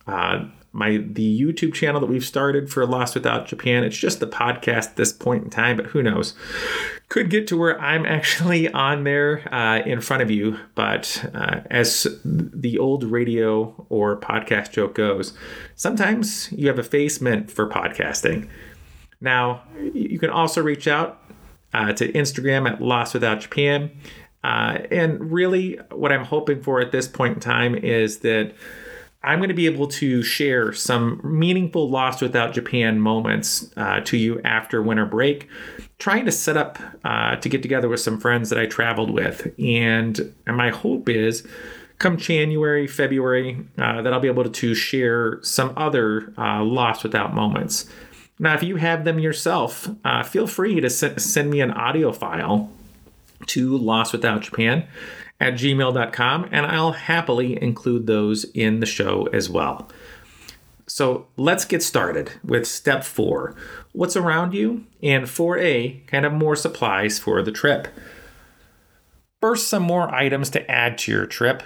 Uh, 0.07 0.45
my 0.73 0.97
the 0.97 1.39
YouTube 1.39 1.73
channel 1.73 2.01
that 2.01 2.07
we've 2.07 2.25
started 2.25 2.69
for 2.69 2.85
Lost 2.85 3.13
Without 3.13 3.47
Japan. 3.47 3.83
It's 3.83 3.97
just 3.97 4.19
the 4.19 4.27
podcast 4.27 4.89
at 4.89 4.95
this 4.95 5.13
point 5.13 5.43
in 5.43 5.49
time, 5.51 5.77
but 5.77 5.85
who 5.87 6.01
knows? 6.01 6.33
Could 7.09 7.29
get 7.29 7.47
to 7.47 7.57
where 7.57 7.79
I'm 7.79 8.05
actually 8.07 8.69
on 8.69 9.03
there 9.03 9.47
uh, 9.53 9.83
in 9.85 10.01
front 10.01 10.23
of 10.23 10.31
you. 10.31 10.59
But 10.73 11.29
uh, 11.33 11.61
as 11.69 12.07
the 12.25 12.79
old 12.79 13.03
radio 13.03 13.85
or 13.89 14.19
podcast 14.19 14.71
joke 14.71 14.95
goes, 14.95 15.33
sometimes 15.75 16.51
you 16.51 16.67
have 16.67 16.79
a 16.79 16.83
face 16.83 17.21
meant 17.21 17.51
for 17.51 17.69
podcasting. 17.69 18.49
Now, 19.21 19.63
you 19.93 20.17
can 20.17 20.31
also 20.31 20.61
reach 20.61 20.87
out 20.87 21.21
uh, 21.73 21.93
to 21.93 22.11
Instagram 22.11 22.69
at 22.69 22.81
Lost 22.81 23.13
Without 23.13 23.41
Japan. 23.41 23.91
Uh, 24.43 24.79
and 24.91 25.31
really, 25.31 25.79
what 25.91 26.11
I'm 26.11 26.25
hoping 26.25 26.61
for 26.61 26.81
at 26.81 26.91
this 26.91 27.07
point 27.07 27.35
in 27.35 27.39
time 27.39 27.75
is 27.75 28.19
that 28.19 28.53
I'm 29.23 29.39
going 29.39 29.49
to 29.49 29.55
be 29.55 29.67
able 29.67 29.87
to 29.87 30.21
share 30.21 30.73
some 30.73 31.21
meaningful 31.23 31.89
Lost 31.89 32.21
Without 32.21 32.53
Japan 32.53 32.99
moments 32.99 33.71
uh, 33.77 34.01
to 34.01 34.17
you 34.17 34.41
after 34.43 34.81
winter 34.81 35.05
break, 35.05 35.47
trying 35.97 36.25
to 36.25 36.31
set 36.31 36.57
up 36.57 36.77
uh, 37.05 37.37
to 37.37 37.47
get 37.47 37.61
together 37.61 37.87
with 37.87 38.01
some 38.01 38.19
friends 38.19 38.49
that 38.49 38.59
I 38.59 38.65
traveled 38.65 39.11
with. 39.11 39.53
And, 39.57 40.33
and 40.45 40.57
my 40.57 40.71
hope 40.71 41.07
is 41.07 41.47
come 41.99 42.17
January, 42.17 42.85
February, 42.85 43.65
uh, 43.77 44.01
that 44.01 44.11
I'll 44.11 44.19
be 44.19 44.27
able 44.27 44.49
to 44.49 44.75
share 44.75 45.39
some 45.41 45.73
other 45.77 46.33
uh, 46.37 46.61
Lost 46.61 47.03
Without 47.03 47.33
moments. 47.33 47.89
Now, 48.39 48.55
if 48.55 48.63
you 48.63 48.75
have 48.75 49.05
them 49.05 49.19
yourself, 49.19 49.87
uh, 50.03 50.23
feel 50.23 50.47
free 50.47 50.81
to 50.81 50.89
send 50.89 51.49
me 51.49 51.61
an 51.61 51.71
audio 51.71 52.11
file 52.11 52.69
to 53.47 53.77
Lost 53.77 54.11
Without 54.11 54.41
Japan 54.41 54.85
at 55.43 55.55
gmail.com, 55.55 56.47
and 56.51 56.65
I'll 56.65 56.93
happily 56.93 57.61
include 57.61 58.07
those 58.07 58.45
in 58.45 58.79
the 58.79 58.85
show 58.85 59.27
as 59.33 59.49
well. 59.49 59.89
So 60.87 61.27
let's 61.35 61.65
get 61.65 61.83
started 61.83 62.31
with 62.45 62.65
step 62.65 63.03
four 63.03 63.53
what's 63.91 64.15
around 64.15 64.53
you, 64.53 64.85
and 65.03 65.25
4A, 65.25 66.07
kind 66.07 66.25
of 66.25 66.33
more 66.33 66.55
supplies 66.55 67.19
for 67.19 67.43
the 67.43 67.51
trip. 67.51 67.89
First, 69.39 69.67
some 69.67 69.83
more 69.83 70.13
items 70.15 70.49
to 70.51 70.71
add 70.71 70.97
to 70.99 71.11
your 71.11 71.27
trip. 71.27 71.61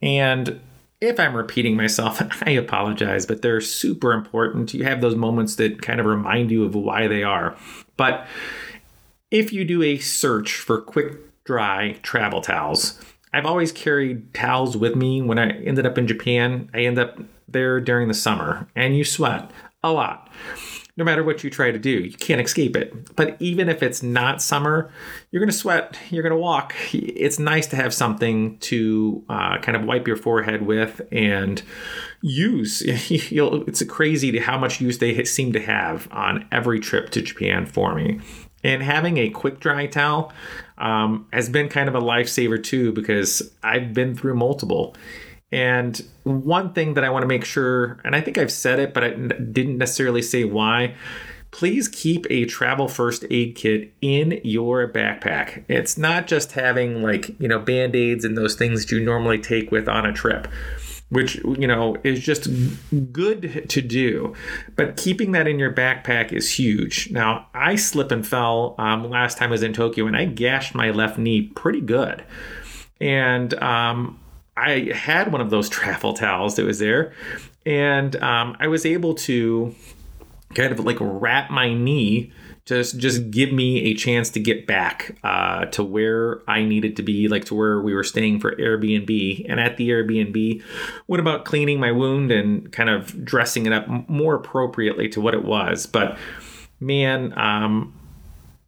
And 0.00 0.60
if 1.00 1.18
I'm 1.18 1.34
repeating 1.34 1.76
myself, 1.76 2.22
I 2.46 2.50
apologize, 2.50 3.26
but 3.26 3.42
they're 3.42 3.60
super 3.60 4.12
important. 4.12 4.72
You 4.72 4.84
have 4.84 5.00
those 5.00 5.16
moments 5.16 5.56
that 5.56 5.82
kind 5.82 5.98
of 5.98 6.06
remind 6.06 6.50
you 6.52 6.64
of 6.64 6.76
why 6.76 7.08
they 7.08 7.24
are. 7.24 7.56
But 7.96 8.26
if 9.30 9.52
you 9.52 9.64
do 9.64 9.82
a 9.82 9.98
search 9.98 10.54
for 10.54 10.80
quick 10.80 11.27
dry 11.48 11.92
travel 12.02 12.42
towels, 12.42 13.00
I've 13.32 13.46
always 13.46 13.72
carried 13.72 14.34
towels 14.34 14.76
with 14.76 14.94
me 14.94 15.22
when 15.22 15.38
I 15.38 15.48
ended 15.48 15.86
up 15.86 15.96
in 15.96 16.06
Japan. 16.06 16.68
I 16.74 16.80
end 16.80 16.98
up 16.98 17.18
there 17.48 17.80
during 17.80 18.08
the 18.08 18.14
summer 18.14 18.68
and 18.76 18.94
you 18.94 19.02
sweat 19.02 19.50
a 19.82 19.90
lot. 19.90 20.30
No 20.98 21.04
matter 21.04 21.24
what 21.24 21.42
you 21.42 21.48
try 21.48 21.70
to 21.70 21.78
do, 21.78 21.88
you 21.88 22.12
can't 22.12 22.40
escape 22.40 22.76
it. 22.76 23.16
But 23.16 23.36
even 23.40 23.70
if 23.70 23.82
it's 23.82 24.02
not 24.02 24.42
summer, 24.42 24.92
you're 25.30 25.40
going 25.40 25.48
to 25.48 25.56
sweat, 25.56 25.96
you're 26.10 26.22
going 26.22 26.34
to 26.34 26.38
walk. 26.38 26.74
It's 26.92 27.38
nice 27.38 27.66
to 27.68 27.76
have 27.76 27.94
something 27.94 28.58
to 28.58 29.24
uh, 29.30 29.56
kind 29.58 29.74
of 29.74 29.84
wipe 29.84 30.06
your 30.06 30.16
forehead 30.16 30.66
with 30.66 31.00
and 31.10 31.62
use. 32.20 32.82
it's 32.86 33.82
crazy 33.84 34.32
to 34.32 34.40
how 34.40 34.58
much 34.58 34.82
use 34.82 34.98
they 34.98 35.24
seem 35.24 35.54
to 35.54 35.60
have 35.60 36.08
on 36.10 36.46
every 36.52 36.78
trip 36.78 37.08
to 37.10 37.22
Japan 37.22 37.64
for 37.64 37.94
me. 37.94 38.20
And 38.64 38.82
having 38.82 39.18
a 39.18 39.30
quick 39.30 39.60
dry 39.60 39.86
towel 39.86 40.32
um, 40.78 41.26
has 41.32 41.48
been 41.48 41.68
kind 41.68 41.88
of 41.88 41.94
a 41.94 42.00
lifesaver 42.00 42.62
too, 42.62 42.92
because 42.92 43.52
I've 43.62 43.94
been 43.94 44.14
through 44.14 44.34
multiple. 44.34 44.96
And 45.50 46.00
one 46.24 46.72
thing 46.72 46.94
that 46.94 47.04
I 47.04 47.10
want 47.10 47.22
to 47.22 47.28
make 47.28 47.44
sure, 47.44 48.00
and 48.04 48.14
I 48.14 48.20
think 48.20 48.36
I've 48.36 48.52
said 48.52 48.78
it, 48.78 48.92
but 48.92 49.04
I 49.04 49.10
didn't 49.10 49.78
necessarily 49.78 50.22
say 50.22 50.44
why. 50.44 50.94
Please 51.50 51.88
keep 51.88 52.26
a 52.28 52.44
travel 52.44 52.88
first 52.88 53.24
aid 53.30 53.54
kit 53.54 53.94
in 54.02 54.38
your 54.44 54.86
backpack. 54.86 55.64
It's 55.66 55.96
not 55.96 56.26
just 56.26 56.52
having 56.52 57.02
like, 57.02 57.40
you 57.40 57.48
know, 57.48 57.58
band 57.58 57.96
aids 57.96 58.24
and 58.24 58.36
those 58.36 58.54
things 58.54 58.84
that 58.84 58.94
you 58.94 59.02
normally 59.02 59.38
take 59.38 59.70
with 59.70 59.88
on 59.88 60.04
a 60.04 60.12
trip 60.12 60.46
which 61.10 61.36
you 61.36 61.66
know 61.66 61.96
is 62.04 62.20
just 62.20 62.48
good 63.12 63.68
to 63.68 63.80
do. 63.80 64.34
But 64.76 64.96
keeping 64.96 65.32
that 65.32 65.46
in 65.46 65.58
your 65.58 65.72
backpack 65.72 66.32
is 66.32 66.58
huge. 66.58 67.10
Now 67.10 67.48
i 67.54 67.76
slip 67.76 68.10
and 68.10 68.26
fell 68.26 68.74
um, 68.78 69.08
last 69.08 69.38
time 69.38 69.48
i 69.48 69.52
was 69.52 69.62
in 69.62 69.72
tokyo 69.72 70.06
and 70.06 70.16
i 70.16 70.24
gashed 70.24 70.74
my 70.74 70.90
left 70.90 71.18
knee 71.18 71.42
pretty 71.42 71.80
good. 71.80 72.24
And 73.00 73.54
um, 73.62 74.18
i 74.56 74.90
had 74.94 75.32
one 75.32 75.40
of 75.40 75.50
those 75.50 75.68
travel 75.78 76.12
towels 76.14 76.56
that 76.56 76.64
was 76.64 76.78
there. 76.78 77.12
And 77.64 78.16
um, 78.22 78.56
i 78.60 78.66
was 78.66 78.84
able 78.84 79.14
to 79.14 79.74
kind 80.54 80.72
of 80.72 80.80
like 80.80 80.96
wrap 81.00 81.50
my 81.50 81.72
knee 81.72 82.32
just 82.68 82.98
just 82.98 83.30
give 83.30 83.50
me 83.50 83.78
a 83.84 83.94
chance 83.94 84.28
to 84.30 84.40
get 84.40 84.66
back 84.66 85.16
uh, 85.24 85.64
to 85.66 85.82
where 85.82 86.42
I 86.48 86.64
needed 86.64 86.96
to 86.96 87.02
be, 87.02 87.26
like 87.26 87.46
to 87.46 87.54
where 87.54 87.80
we 87.80 87.94
were 87.94 88.04
staying 88.04 88.40
for 88.40 88.54
Airbnb. 88.56 89.46
And 89.48 89.58
at 89.58 89.78
the 89.78 89.88
Airbnb, 89.88 90.62
what 91.06 91.18
about 91.18 91.46
cleaning 91.46 91.80
my 91.80 91.92
wound 91.92 92.30
and 92.30 92.70
kind 92.70 92.90
of 92.90 93.24
dressing 93.24 93.64
it 93.64 93.72
up 93.72 93.88
more 94.08 94.34
appropriately 94.34 95.08
to 95.10 95.20
what 95.20 95.32
it 95.32 95.44
was? 95.44 95.86
But 95.86 96.18
man, 96.78 97.36
um, 97.38 97.94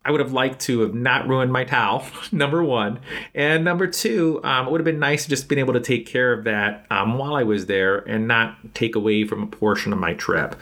I 0.02 0.10
would 0.10 0.20
have 0.20 0.32
liked 0.32 0.60
to 0.62 0.80
have 0.80 0.94
not 0.94 1.28
ruined 1.28 1.52
my 1.52 1.64
towel, 1.64 2.06
number 2.32 2.64
one. 2.64 3.00
And 3.34 3.64
number 3.64 3.86
two, 3.86 4.40
um, 4.42 4.66
it 4.66 4.70
would 4.70 4.80
have 4.80 4.86
been 4.86 4.98
nice 4.98 5.26
just 5.26 5.46
being 5.46 5.58
able 5.58 5.74
to 5.74 5.80
take 5.80 6.06
care 6.06 6.32
of 6.32 6.44
that 6.44 6.86
um, 6.90 7.18
while 7.18 7.34
I 7.34 7.42
was 7.42 7.66
there 7.66 7.98
and 7.98 8.26
not 8.26 8.74
take 8.74 8.94
away 8.94 9.26
from 9.26 9.42
a 9.42 9.46
portion 9.46 9.92
of 9.92 9.98
my 9.98 10.14
trip. 10.14 10.56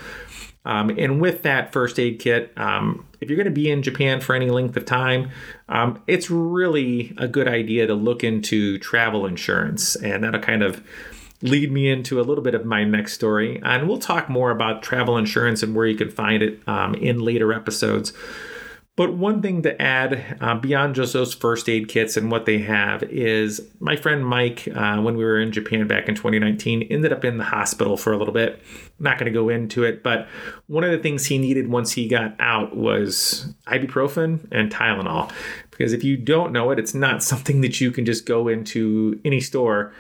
Um, 0.69 0.91
and 0.91 1.19
with 1.19 1.43
that 1.43 1.73
first 1.73 1.99
aid 1.99 2.19
kit, 2.19 2.53
um, 2.59 3.07
if 3.21 3.29
you're 3.29 3.37
going 3.37 3.47
to 3.47 3.51
be 3.51 3.71
in 3.71 3.83
Japan 3.83 4.21
for 4.21 4.35
any 4.35 4.51
length 4.51 4.77
of 4.77 4.85
time, 4.85 5.31
um, 5.71 6.01
it's 6.07 6.31
really 6.31 7.15
a 7.17 7.27
good 7.27 7.49
idea 7.49 7.87
to 7.87 7.95
look 7.95 8.23
into 8.23 8.79
travel 8.79 9.25
insurance. 9.25 9.97
And 9.97 10.23
that'll 10.23 10.41
kind 10.41 10.63
of 10.63 10.83
lead 11.41 11.73
me 11.73 11.89
into 11.89 12.21
a 12.21 12.23
little 12.23 12.45
bit 12.45 12.55
of 12.55 12.67
my 12.67 12.85
next 12.85 13.15
story. 13.15 13.61
And 13.65 13.89
we'll 13.89 13.99
talk 13.99 14.29
more 14.29 14.51
about 14.51 14.83
travel 14.83 15.17
insurance 15.17 15.63
and 15.63 15.75
where 15.75 15.87
you 15.87 15.97
can 15.97 16.11
find 16.11 16.43
it 16.43 16.61
um, 16.69 16.95
in 16.95 17.21
later 17.21 17.53
episodes. 17.53 18.13
But 18.99 19.15
one 19.15 19.43
thing 19.43 19.63
to 19.63 19.81
add 19.81 20.39
uh, 20.41 20.57
beyond 20.57 20.97
just 20.97 21.13
those 21.13 21.33
first 21.33 21.69
aid 21.69 21.87
kits 21.87 22.17
and 22.17 22.33
what 22.33 22.47
they 22.47 22.59
have 22.59 23.05
is 23.05 23.61
my 23.79 23.95
friend 23.95 24.27
Mike, 24.27 24.67
uh, 24.75 24.97
when 24.97 25.17
we 25.17 25.23
were 25.23 25.39
in 25.39 25.53
Japan 25.53 25.87
back 25.87 26.09
in 26.09 26.17
2019, 26.17 26.83
ended 26.91 27.13
up 27.13 27.25
in 27.25 27.39
the 27.39 27.45
hospital 27.45 27.97
for 27.97 28.13
a 28.13 28.17
little 28.17 28.35
bit. 28.35 28.61
I'm 28.99 29.05
not 29.05 29.17
going 29.17 29.33
to 29.33 29.39
go 29.39 29.51
into 29.51 29.85
it, 29.85 30.03
but 30.03 30.27
one 30.67 30.83
of 30.83 30.91
the 30.91 30.99
things 30.99 31.27
he 31.27 31.39
needed 31.39 31.69
once 31.69 31.93
he 31.93 32.09
got 32.09 32.35
out 32.41 32.77
was 32.77 33.55
ibuprofen 33.69 34.49
and 34.51 34.69
Tylenol. 34.69 35.31
Because 35.71 35.93
if 35.93 36.03
you 36.03 36.17
don't 36.17 36.51
know 36.51 36.73
it, 36.73 36.81
it's 36.81 36.93
not 36.93 37.23
something 37.23 37.61
that 37.61 37.81
you 37.81 37.93
can 37.93 38.05
just 38.05 38.27
go 38.27 38.49
into 38.49 39.21
any 39.25 39.41
store 39.41 39.95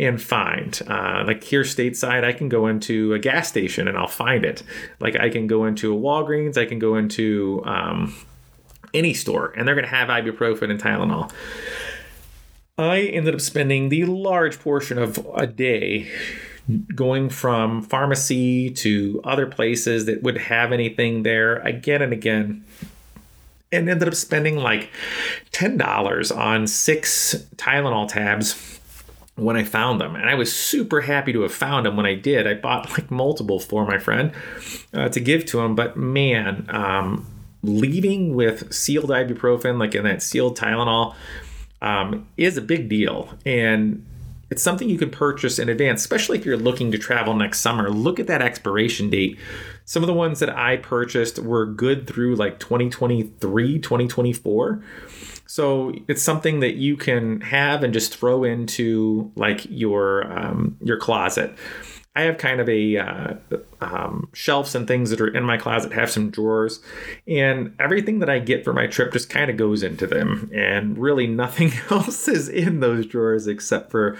and 0.00 0.22
find. 0.22 0.80
Uh, 0.88 1.22
like 1.26 1.44
here 1.44 1.64
stateside, 1.64 2.24
I 2.24 2.32
can 2.32 2.48
go 2.48 2.66
into 2.66 3.12
a 3.12 3.18
gas 3.18 3.46
station 3.46 3.88
and 3.88 3.98
I'll 3.98 4.06
find 4.06 4.46
it. 4.46 4.62
Like 5.00 5.16
I 5.16 5.28
can 5.28 5.48
go 5.48 5.66
into 5.66 5.94
a 5.94 6.00
Walgreens, 6.00 6.56
I 6.56 6.64
can 6.64 6.78
go 6.78 6.96
into 6.96 7.62
um, 7.66 8.14
any 8.94 9.14
store, 9.14 9.52
and 9.56 9.66
they're 9.66 9.74
going 9.74 9.84
to 9.84 9.90
have 9.90 10.08
ibuprofen 10.08 10.70
and 10.70 10.80
Tylenol. 10.80 11.32
I 12.76 13.00
ended 13.00 13.34
up 13.34 13.40
spending 13.40 13.88
the 13.88 14.04
large 14.04 14.60
portion 14.60 14.98
of 14.98 15.26
a 15.34 15.46
day 15.46 16.10
going 16.94 17.30
from 17.30 17.82
pharmacy 17.82 18.70
to 18.70 19.20
other 19.24 19.46
places 19.46 20.04
that 20.06 20.22
would 20.22 20.36
have 20.36 20.70
anything 20.70 21.22
there 21.22 21.56
again 21.56 22.02
and 22.02 22.12
again 22.12 22.64
and 23.72 23.88
ended 23.88 24.08
up 24.08 24.14
spending 24.14 24.56
like 24.56 24.90
$10 25.52 26.36
on 26.36 26.66
six 26.66 27.34
Tylenol 27.56 28.08
tabs 28.08 28.78
when 29.34 29.56
I 29.56 29.64
found 29.64 30.00
them. 30.00 30.16
And 30.16 30.28
I 30.28 30.34
was 30.34 30.52
super 30.54 31.02
happy 31.02 31.32
to 31.32 31.42
have 31.42 31.52
found 31.52 31.86
them 31.86 31.96
when 31.96 32.06
I 32.06 32.14
did. 32.14 32.46
I 32.46 32.54
bought 32.54 32.90
like 32.90 33.10
multiple 33.10 33.60
for 33.60 33.84
my 33.84 33.98
friend 33.98 34.32
uh, 34.92 35.08
to 35.10 35.20
give 35.20 35.46
to 35.46 35.60
him. 35.60 35.74
But 35.74 35.96
man, 35.96 36.66
um, 36.68 37.26
leaving 37.62 38.34
with 38.34 38.72
sealed 38.72 39.10
ibuprofen, 39.10 39.78
like 39.78 39.94
in 39.94 40.04
that 40.04 40.22
sealed 40.22 40.56
Tylenol, 40.56 41.14
um, 41.82 42.28
is 42.36 42.56
a 42.56 42.62
big 42.62 42.88
deal. 42.88 43.36
And 43.44 44.04
it's 44.50 44.62
something 44.62 44.88
you 44.88 44.98
can 44.98 45.10
purchase 45.10 45.58
in 45.58 45.68
advance, 45.68 46.00
especially 46.00 46.38
if 46.38 46.46
you're 46.46 46.56
looking 46.56 46.90
to 46.92 46.98
travel 46.98 47.34
next 47.34 47.60
summer. 47.60 47.90
Look 47.90 48.18
at 48.18 48.26
that 48.28 48.40
expiration 48.40 49.10
date. 49.10 49.38
Some 49.84 50.02
of 50.02 50.06
the 50.06 50.14
ones 50.14 50.40
that 50.40 50.50
I 50.50 50.76
purchased 50.78 51.38
were 51.38 51.66
good 51.66 52.06
through 52.06 52.36
like 52.36 52.58
2023, 52.58 53.78
2024. 53.78 54.82
So 55.46 55.94
it's 56.08 56.22
something 56.22 56.60
that 56.60 56.74
you 56.74 56.96
can 56.96 57.40
have 57.40 57.82
and 57.82 57.92
just 57.92 58.16
throw 58.16 58.44
into 58.44 59.32
like 59.34 59.66
your 59.68 60.30
um, 60.30 60.76
your 60.82 60.98
closet. 60.98 61.54
I 62.18 62.22
have 62.22 62.36
kind 62.36 62.60
of 62.60 62.68
a 62.68 62.96
uh, 62.96 63.34
um, 63.80 64.28
shelves 64.32 64.74
and 64.74 64.88
things 64.88 65.10
that 65.10 65.20
are 65.20 65.28
in 65.28 65.44
my 65.44 65.56
closet 65.56 65.92
have 65.92 66.10
some 66.10 66.30
drawers, 66.30 66.80
and 67.28 67.76
everything 67.78 68.18
that 68.18 68.28
I 68.28 68.40
get 68.40 68.64
for 68.64 68.72
my 68.72 68.88
trip 68.88 69.12
just 69.12 69.30
kind 69.30 69.48
of 69.48 69.56
goes 69.56 69.84
into 69.84 70.04
them, 70.04 70.50
and 70.52 70.98
really 70.98 71.28
nothing 71.28 71.70
else 71.90 72.26
is 72.26 72.48
in 72.48 72.80
those 72.80 73.06
drawers 73.06 73.46
except 73.46 73.92
for 73.92 74.18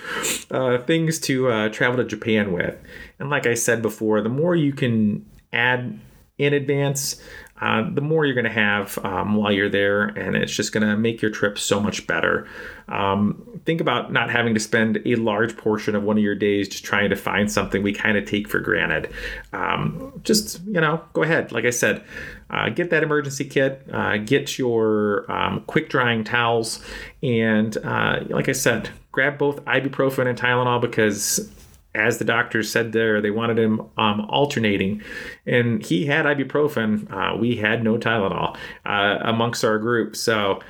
uh, 0.52 0.78
things 0.78 1.18
to 1.22 1.48
uh, 1.48 1.68
travel 1.70 1.96
to 1.96 2.04
Japan 2.04 2.52
with. 2.52 2.80
And 3.18 3.30
like 3.30 3.48
I 3.48 3.54
said 3.54 3.82
before, 3.82 4.20
the 4.20 4.28
more 4.28 4.54
you 4.54 4.72
can 4.72 5.26
add 5.52 5.98
in 6.38 6.54
advance, 6.54 7.20
uh, 7.60 7.84
the 7.92 8.00
more 8.00 8.24
you're 8.24 8.34
going 8.34 8.44
to 8.44 8.50
have 8.50 8.98
um, 9.04 9.36
while 9.36 9.52
you're 9.52 9.68
there, 9.68 10.04
and 10.04 10.36
it's 10.36 10.54
just 10.54 10.72
going 10.72 10.86
to 10.86 10.96
make 10.96 11.20
your 11.20 11.30
trip 11.30 11.58
so 11.58 11.80
much 11.80 12.06
better. 12.06 12.46
Um, 12.88 13.60
think 13.64 13.80
about 13.80 14.12
not 14.12 14.30
having 14.30 14.54
to 14.54 14.60
spend 14.60 15.02
a 15.04 15.16
large 15.16 15.56
portion 15.56 15.94
of 15.94 16.02
one 16.02 16.16
of 16.16 16.22
your 16.22 16.34
days 16.34 16.68
just 16.68 16.84
trying 16.84 17.10
to 17.10 17.16
find 17.16 17.50
something 17.50 17.82
we 17.82 17.92
kind 17.92 18.16
of 18.16 18.24
take 18.24 18.48
for 18.48 18.60
granted. 18.60 19.12
Um, 19.52 20.20
just, 20.24 20.64
you 20.66 20.80
know, 20.80 21.02
go 21.12 21.22
ahead. 21.22 21.52
Like 21.52 21.64
I 21.64 21.70
said, 21.70 22.04
uh, 22.50 22.70
get 22.70 22.90
that 22.90 23.02
emergency 23.02 23.44
kit, 23.44 23.86
uh, 23.92 24.18
get 24.18 24.58
your 24.58 25.30
um, 25.30 25.62
quick 25.66 25.90
drying 25.90 26.24
towels, 26.24 26.82
and 27.22 27.76
uh, 27.78 28.20
like 28.28 28.48
I 28.48 28.52
said, 28.52 28.88
grab 29.12 29.36
both 29.36 29.64
ibuprofen 29.64 30.26
and 30.26 30.38
Tylenol 30.38 30.80
because 30.80 31.50
as 31.98 32.18
the 32.18 32.24
doctors 32.24 32.70
said 32.70 32.92
there, 32.92 33.20
they 33.20 33.30
wanted 33.30 33.58
him 33.58 33.80
um, 33.98 34.22
alternating, 34.30 35.02
and 35.46 35.84
he 35.84 36.06
had 36.06 36.24
ibuprofen. 36.24 37.10
Uh, 37.12 37.36
we 37.36 37.56
had 37.56 37.82
no 37.82 37.98
Tylenol 37.98 38.56
uh, 38.86 39.18
amongst 39.22 39.64
our 39.64 39.78
group, 39.78 40.16
so 40.16 40.60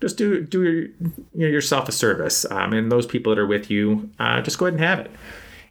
just 0.00 0.18
do 0.18 0.42
do 0.42 0.62
your, 0.62 0.82
you 0.82 0.94
know, 1.34 1.46
yourself 1.46 1.88
a 1.88 1.92
service, 1.92 2.44
um, 2.50 2.72
and 2.72 2.90
those 2.90 3.06
people 3.06 3.34
that 3.34 3.38
are 3.38 3.46
with 3.46 3.70
you, 3.70 4.10
uh, 4.18 4.42
just 4.42 4.58
go 4.58 4.66
ahead 4.66 4.74
and 4.74 4.84
have 4.84 4.98
it. 4.98 5.10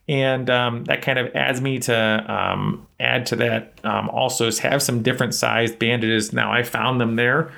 And 0.08 0.50
um, 0.50 0.84
that 0.86 1.04
kind 1.04 1.20
of 1.20 1.34
adds 1.36 1.62
me 1.62 1.80
to 1.80 2.26
um, 2.28 2.88
add 3.00 3.28
to 3.28 3.36
that. 3.38 3.80
Um, 3.84 4.10
also, 4.10 4.52
have 4.52 4.82
some 4.82 5.04
different 5.04 5.34
sized 5.36 5.80
bandages. 5.80 6.34
Now 6.34 6.52
I 6.52 6.64
found 6.64 7.00
them 7.00 7.16
there, 7.18 7.52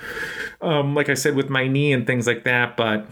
um, 0.62 0.94
like 0.94 1.10
I 1.10 1.14
said, 1.14 1.36
with 1.36 1.50
my 1.50 1.68
knee 1.68 1.94
and 1.94 2.06
things 2.06 2.28
like 2.28 2.44
that, 2.44 2.76
but 2.76 3.08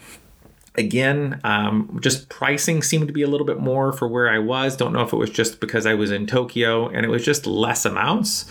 Again, 0.75 1.41
um, 1.43 1.99
just 2.01 2.29
pricing 2.29 2.81
seemed 2.81 3.07
to 3.07 3.13
be 3.13 3.23
a 3.23 3.27
little 3.27 3.45
bit 3.45 3.59
more 3.59 3.91
for 3.91 4.07
where 4.07 4.29
I 4.29 4.39
was. 4.39 4.77
Don't 4.77 4.93
know 4.93 5.01
if 5.01 5.11
it 5.11 5.17
was 5.17 5.29
just 5.29 5.59
because 5.59 5.85
I 5.85 5.95
was 5.95 6.11
in 6.11 6.27
Tokyo 6.27 6.87
and 6.87 7.05
it 7.05 7.09
was 7.09 7.25
just 7.25 7.45
less 7.45 7.85
amounts. 7.85 8.45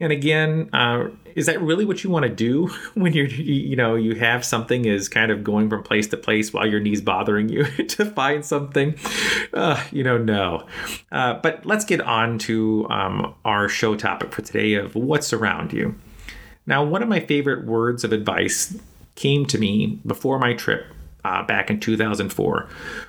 And 0.00 0.10
again, 0.10 0.70
uh, 0.72 1.08
is 1.36 1.44
that 1.44 1.60
really 1.60 1.84
what 1.84 2.02
you 2.02 2.08
want 2.08 2.22
to 2.22 2.30
do 2.30 2.68
when 2.94 3.12
you're, 3.12 3.26
you 3.26 3.76
know, 3.76 3.94
you 3.94 4.14
have 4.14 4.44
something 4.44 4.86
is 4.86 5.08
kind 5.08 5.30
of 5.30 5.44
going 5.44 5.68
from 5.68 5.82
place 5.82 6.06
to 6.08 6.16
place 6.16 6.52
while 6.52 6.66
your 6.66 6.80
knee's 6.80 7.02
bothering 7.02 7.50
you 7.50 7.64
to 7.88 8.06
find 8.06 8.44
something? 8.44 8.94
Uh, 9.52 9.82
you 9.92 10.02
know, 10.02 10.16
no. 10.16 10.66
Uh, 11.12 11.34
but 11.34 11.66
let's 11.66 11.84
get 11.84 12.00
on 12.00 12.38
to 12.38 12.86
um, 12.88 13.34
our 13.44 13.68
show 13.68 13.94
topic 13.94 14.32
for 14.32 14.40
today 14.40 14.74
of 14.74 14.94
what's 14.94 15.34
around 15.34 15.74
you. 15.74 15.94
Now, 16.66 16.84
one 16.84 17.02
of 17.02 17.08
my 17.08 17.20
favorite 17.20 17.66
words 17.66 18.02
of 18.02 18.12
advice 18.12 18.78
came 19.14 19.44
to 19.46 19.58
me 19.58 20.00
before 20.06 20.38
my 20.38 20.54
trip 20.54 20.86
uh, 21.24 21.42
back 21.44 21.70
in 21.70 21.80
2004 21.80 22.68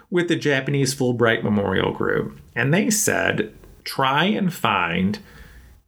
with 0.09 0.27
the 0.27 0.35
Japanese 0.35 0.93
Fulbright 0.93 1.43
Memorial 1.43 1.91
Group. 1.91 2.39
And 2.55 2.73
they 2.73 2.89
said, 2.89 3.53
try 3.83 4.25
and 4.25 4.53
find 4.53 5.19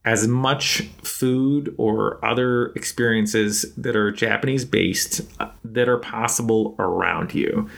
as 0.06 0.28
much 0.28 0.82
food 1.02 1.74
or 1.78 2.24
other 2.26 2.68
experiences 2.76 3.74
that 3.76 3.96
are 3.96 4.12
Japanese 4.12 4.66
based 4.66 5.22
uh, 5.40 5.50
that 5.64 5.88
are 5.88 5.98
possible 5.98 6.76
around 6.78 7.34
you. 7.34 7.70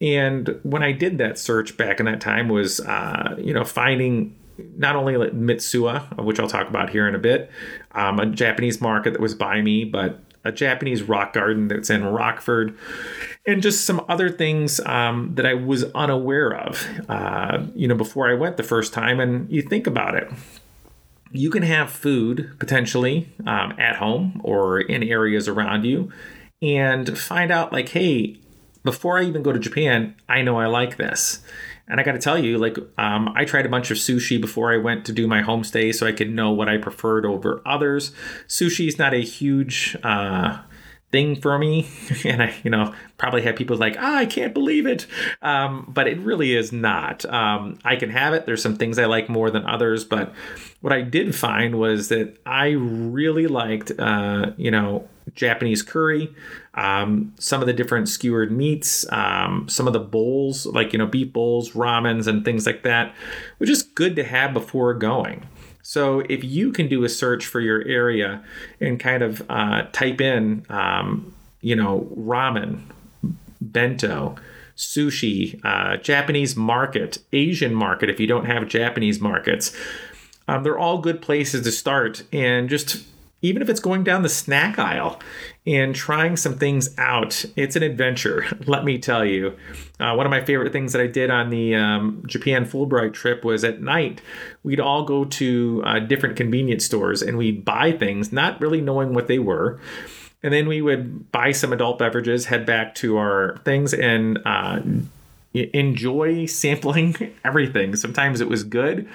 And 0.00 0.60
when 0.62 0.84
I 0.84 0.92
did 0.92 1.18
that 1.18 1.38
search 1.38 1.76
back 1.76 1.98
in 1.98 2.06
that 2.06 2.20
time 2.20 2.48
was, 2.48 2.78
uh, 2.80 3.34
you 3.38 3.52
know, 3.52 3.64
finding 3.64 4.36
not 4.76 4.96
only 4.96 5.14
Mitsuwa, 5.14 6.22
which 6.22 6.38
I'll 6.38 6.48
talk 6.48 6.68
about 6.68 6.90
here 6.90 7.08
in 7.08 7.14
a 7.14 7.18
bit, 7.18 7.50
um, 7.92 8.20
a 8.20 8.26
Japanese 8.26 8.80
market 8.80 9.12
that 9.12 9.20
was 9.20 9.34
by 9.34 9.60
me, 9.60 9.84
but 9.84 10.20
a 10.44 10.52
Japanese 10.52 11.02
rock 11.02 11.32
garden 11.32 11.68
that's 11.68 11.90
in 11.90 12.04
Rockford, 12.04 12.76
and 13.46 13.62
just 13.62 13.84
some 13.84 14.04
other 14.08 14.30
things 14.30 14.80
um, 14.80 15.34
that 15.34 15.46
I 15.46 15.54
was 15.54 15.84
unaware 15.94 16.54
of, 16.54 16.86
uh, 17.08 17.64
you 17.74 17.88
know, 17.88 17.94
before 17.94 18.30
I 18.30 18.34
went 18.34 18.56
the 18.56 18.62
first 18.62 18.92
time. 18.92 19.20
And 19.20 19.50
you 19.50 19.62
think 19.62 19.86
about 19.86 20.14
it, 20.14 20.30
you 21.32 21.50
can 21.50 21.62
have 21.62 21.90
food 21.90 22.52
potentially 22.58 23.28
um, 23.46 23.74
at 23.78 23.96
home 23.96 24.40
or 24.44 24.80
in 24.80 25.02
areas 25.02 25.48
around 25.48 25.84
you, 25.84 26.12
and 26.62 27.18
find 27.18 27.50
out 27.50 27.72
like, 27.72 27.90
hey, 27.90 28.36
before 28.84 29.18
I 29.18 29.24
even 29.24 29.42
go 29.42 29.52
to 29.52 29.58
Japan, 29.58 30.14
I 30.28 30.42
know 30.42 30.58
I 30.58 30.66
like 30.66 30.96
this. 30.96 31.42
And 31.88 31.98
I 31.98 32.02
got 32.02 32.12
to 32.12 32.18
tell 32.18 32.38
you, 32.38 32.58
like, 32.58 32.76
um, 32.98 33.32
I 33.34 33.44
tried 33.44 33.66
a 33.66 33.68
bunch 33.68 33.90
of 33.90 33.96
sushi 33.96 34.40
before 34.40 34.72
I 34.72 34.76
went 34.76 35.06
to 35.06 35.12
do 35.12 35.26
my 35.26 35.42
homestay 35.42 35.94
so 35.94 36.06
I 36.06 36.12
could 36.12 36.30
know 36.30 36.50
what 36.50 36.68
I 36.68 36.76
preferred 36.76 37.24
over 37.24 37.62
others. 37.64 38.12
Sushi 38.46 38.88
is 38.88 38.98
not 38.98 39.14
a 39.14 39.22
huge 39.22 39.96
uh, 40.02 40.58
thing 41.10 41.36
for 41.36 41.58
me. 41.58 41.88
and 42.24 42.42
I, 42.42 42.54
you 42.62 42.70
know, 42.70 42.94
probably 43.16 43.42
have 43.42 43.56
people 43.56 43.76
like, 43.76 43.96
ah, 43.98 44.18
I 44.18 44.26
can't 44.26 44.52
believe 44.52 44.86
it. 44.86 45.06
Um, 45.42 45.86
but 45.88 46.06
it 46.06 46.18
really 46.18 46.54
is 46.54 46.72
not. 46.72 47.24
Um, 47.24 47.78
I 47.84 47.96
can 47.96 48.10
have 48.10 48.34
it. 48.34 48.46
There's 48.46 48.62
some 48.62 48.76
things 48.76 48.98
I 48.98 49.06
like 49.06 49.28
more 49.28 49.50
than 49.50 49.64
others. 49.64 50.04
But 50.04 50.34
what 50.80 50.92
I 50.92 51.00
did 51.00 51.34
find 51.34 51.78
was 51.78 52.08
that 52.08 52.36
I 52.44 52.68
really 52.68 53.46
liked, 53.46 53.92
uh, 53.98 54.50
you 54.56 54.70
know, 54.70 55.08
Japanese 55.34 55.82
curry, 55.82 56.34
um, 56.74 57.32
some 57.38 57.60
of 57.60 57.66
the 57.66 57.72
different 57.72 58.08
skewered 58.08 58.52
meats, 58.52 59.10
um, 59.12 59.68
some 59.68 59.86
of 59.86 59.92
the 59.92 60.00
bowls, 60.00 60.66
like, 60.66 60.92
you 60.92 60.98
know, 60.98 61.06
beef 61.06 61.32
bowls, 61.32 61.72
ramens, 61.72 62.26
and 62.26 62.44
things 62.44 62.66
like 62.66 62.82
that, 62.82 63.14
which 63.58 63.70
is 63.70 63.82
good 63.82 64.16
to 64.16 64.24
have 64.24 64.52
before 64.52 64.94
going. 64.94 65.46
So 65.82 66.20
if 66.28 66.44
you 66.44 66.70
can 66.72 66.88
do 66.88 67.04
a 67.04 67.08
search 67.08 67.46
for 67.46 67.60
your 67.60 67.82
area 67.82 68.42
and 68.80 69.00
kind 69.00 69.22
of 69.22 69.42
uh, 69.48 69.84
type 69.92 70.20
in, 70.20 70.66
um, 70.68 71.34
you 71.60 71.74
know, 71.74 72.06
ramen, 72.14 72.82
bento, 73.60 74.36
sushi, 74.76 75.60
uh, 75.64 75.96
Japanese 75.96 76.56
market, 76.56 77.18
Asian 77.32 77.74
market, 77.74 78.10
if 78.10 78.20
you 78.20 78.26
don't 78.26 78.44
have 78.44 78.68
Japanese 78.68 79.18
markets, 79.20 79.74
um, 80.46 80.62
they're 80.62 80.78
all 80.78 80.98
good 80.98 81.20
places 81.20 81.64
to 81.64 81.72
start 81.72 82.22
and 82.32 82.68
just 82.68 83.04
even 83.40 83.62
if 83.62 83.68
it's 83.68 83.80
going 83.80 84.02
down 84.02 84.22
the 84.22 84.28
snack 84.28 84.78
aisle 84.78 85.20
and 85.66 85.94
trying 85.94 86.36
some 86.36 86.58
things 86.58 86.96
out, 86.98 87.44
it's 87.56 87.76
an 87.76 87.82
adventure, 87.82 88.44
let 88.66 88.84
me 88.84 88.98
tell 88.98 89.24
you. 89.24 89.56
Uh, 90.00 90.14
one 90.14 90.26
of 90.26 90.30
my 90.30 90.44
favorite 90.44 90.72
things 90.72 90.92
that 90.92 91.02
I 91.02 91.06
did 91.06 91.30
on 91.30 91.50
the 91.50 91.74
um, 91.74 92.22
Japan 92.26 92.64
Fulbright 92.64 93.12
trip 93.12 93.44
was 93.44 93.64
at 93.64 93.80
night, 93.80 94.20
we'd 94.62 94.80
all 94.80 95.04
go 95.04 95.24
to 95.24 95.82
uh, 95.84 95.98
different 96.00 96.36
convenience 96.36 96.84
stores 96.84 97.22
and 97.22 97.38
we'd 97.38 97.64
buy 97.64 97.92
things, 97.92 98.32
not 98.32 98.60
really 98.60 98.80
knowing 98.80 99.14
what 99.14 99.28
they 99.28 99.38
were. 99.38 99.80
And 100.42 100.54
then 100.54 100.68
we 100.68 100.80
would 100.80 101.32
buy 101.32 101.50
some 101.50 101.72
adult 101.72 101.98
beverages, 101.98 102.46
head 102.46 102.64
back 102.64 102.94
to 102.96 103.16
our 103.16 103.60
things, 103.64 103.92
and 103.92 104.38
uh, 104.44 104.80
enjoy 105.54 106.46
sampling 106.46 107.34
everything. 107.44 107.96
Sometimes 107.96 108.40
it 108.40 108.48
was 108.48 108.64
good. 108.64 109.08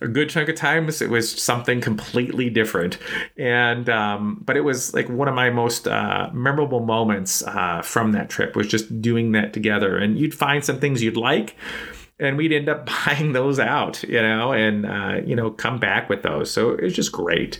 A 0.00 0.08
good 0.08 0.30
chunk 0.30 0.48
of 0.48 0.56
times 0.56 1.02
it 1.02 1.10
was 1.10 1.30
something 1.30 1.80
completely 1.80 2.50
different. 2.50 2.98
And 3.36 3.88
um, 3.88 4.42
but 4.44 4.56
it 4.56 4.62
was 4.62 4.94
like 4.94 5.08
one 5.08 5.28
of 5.28 5.34
my 5.34 5.50
most 5.50 5.86
uh, 5.86 6.30
memorable 6.32 6.80
moments 6.80 7.42
uh, 7.42 7.82
from 7.82 8.12
that 8.12 8.30
trip 8.30 8.56
was 8.56 8.66
just 8.66 9.00
doing 9.00 9.32
that 9.32 9.52
together. 9.52 9.96
And 9.96 10.18
you'd 10.18 10.34
find 10.34 10.64
some 10.64 10.80
things 10.80 11.02
you'd 11.02 11.16
like. 11.16 11.56
And 12.20 12.36
we'd 12.36 12.52
end 12.52 12.68
up 12.68 12.88
buying 13.06 13.32
those 13.32 13.58
out, 13.58 14.02
you 14.04 14.22
know, 14.22 14.52
and 14.52 14.86
uh, 14.86 15.20
you 15.24 15.36
know, 15.36 15.50
come 15.50 15.78
back 15.78 16.08
with 16.08 16.22
those. 16.22 16.50
So 16.50 16.70
it 16.70 16.82
was 16.82 16.94
just 16.94 17.12
great. 17.12 17.58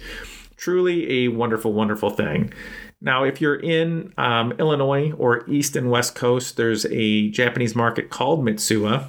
Truly 0.57 1.25
a 1.25 1.29
wonderful, 1.29 1.73
wonderful 1.73 2.11
thing. 2.11 2.53
Now, 3.01 3.25
if 3.25 3.41
you're 3.41 3.59
in 3.59 4.13
um, 4.17 4.53
Illinois 4.53 5.13
or 5.13 5.49
East 5.49 5.77
and 5.77 5.91
West 5.91 6.15
Coast, 6.15 6.57
there's 6.57 6.87
a 6.87 7.29
Japanese 7.31 7.75
market 7.75 8.11
called 8.11 8.45
Mitsuwa. 8.45 9.09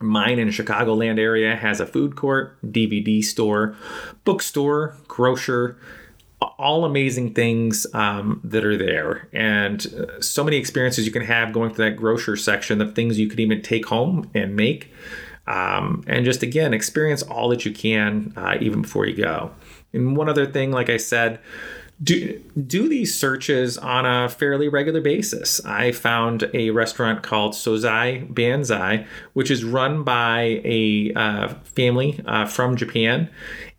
Mine 0.00 0.38
in 0.38 0.48
Chicagoland 0.48 1.18
area 1.18 1.54
has 1.54 1.80
a 1.80 1.86
food 1.86 2.16
court, 2.16 2.56
DVD 2.62 3.22
store, 3.22 3.76
bookstore, 4.24 4.96
grocer, 5.08 5.76
all 6.58 6.86
amazing 6.86 7.34
things 7.34 7.86
um, 7.92 8.40
that 8.42 8.64
are 8.64 8.76
there, 8.76 9.28
and 9.32 9.86
uh, 9.94 10.20
so 10.22 10.42
many 10.42 10.56
experiences 10.56 11.04
you 11.04 11.12
can 11.12 11.24
have 11.24 11.52
going 11.52 11.74
through 11.74 11.90
that 11.90 11.96
grocer 11.96 12.34
section 12.36 12.80
of 12.80 12.94
things 12.94 13.18
you 13.18 13.28
could 13.28 13.40
even 13.40 13.60
take 13.60 13.86
home 13.86 14.30
and 14.34 14.56
make. 14.56 14.90
Um, 15.46 16.04
and 16.06 16.24
just 16.24 16.42
again, 16.42 16.72
experience 16.72 17.22
all 17.22 17.48
that 17.48 17.64
you 17.64 17.72
can 17.72 18.32
uh, 18.36 18.56
even 18.60 18.82
before 18.82 19.06
you 19.06 19.16
go. 19.16 19.50
And 19.92 20.16
one 20.16 20.28
other 20.28 20.46
thing, 20.46 20.70
like 20.70 20.88
I 20.88 20.96
said, 20.96 21.40
do 22.02 22.40
do 22.66 22.88
these 22.88 23.14
searches 23.14 23.76
on 23.76 24.06
a 24.06 24.28
fairly 24.28 24.68
regular 24.68 25.00
basis. 25.00 25.64
I 25.66 25.92
found 25.92 26.48
a 26.54 26.70
restaurant 26.70 27.22
called 27.22 27.52
Sozai 27.52 28.32
Banzai, 28.32 29.06
which 29.34 29.50
is 29.50 29.64
run 29.64 30.02
by 30.02 30.62
a 30.64 31.12
uh, 31.14 31.48
family 31.64 32.20
uh, 32.24 32.46
from 32.46 32.76
Japan, 32.76 33.28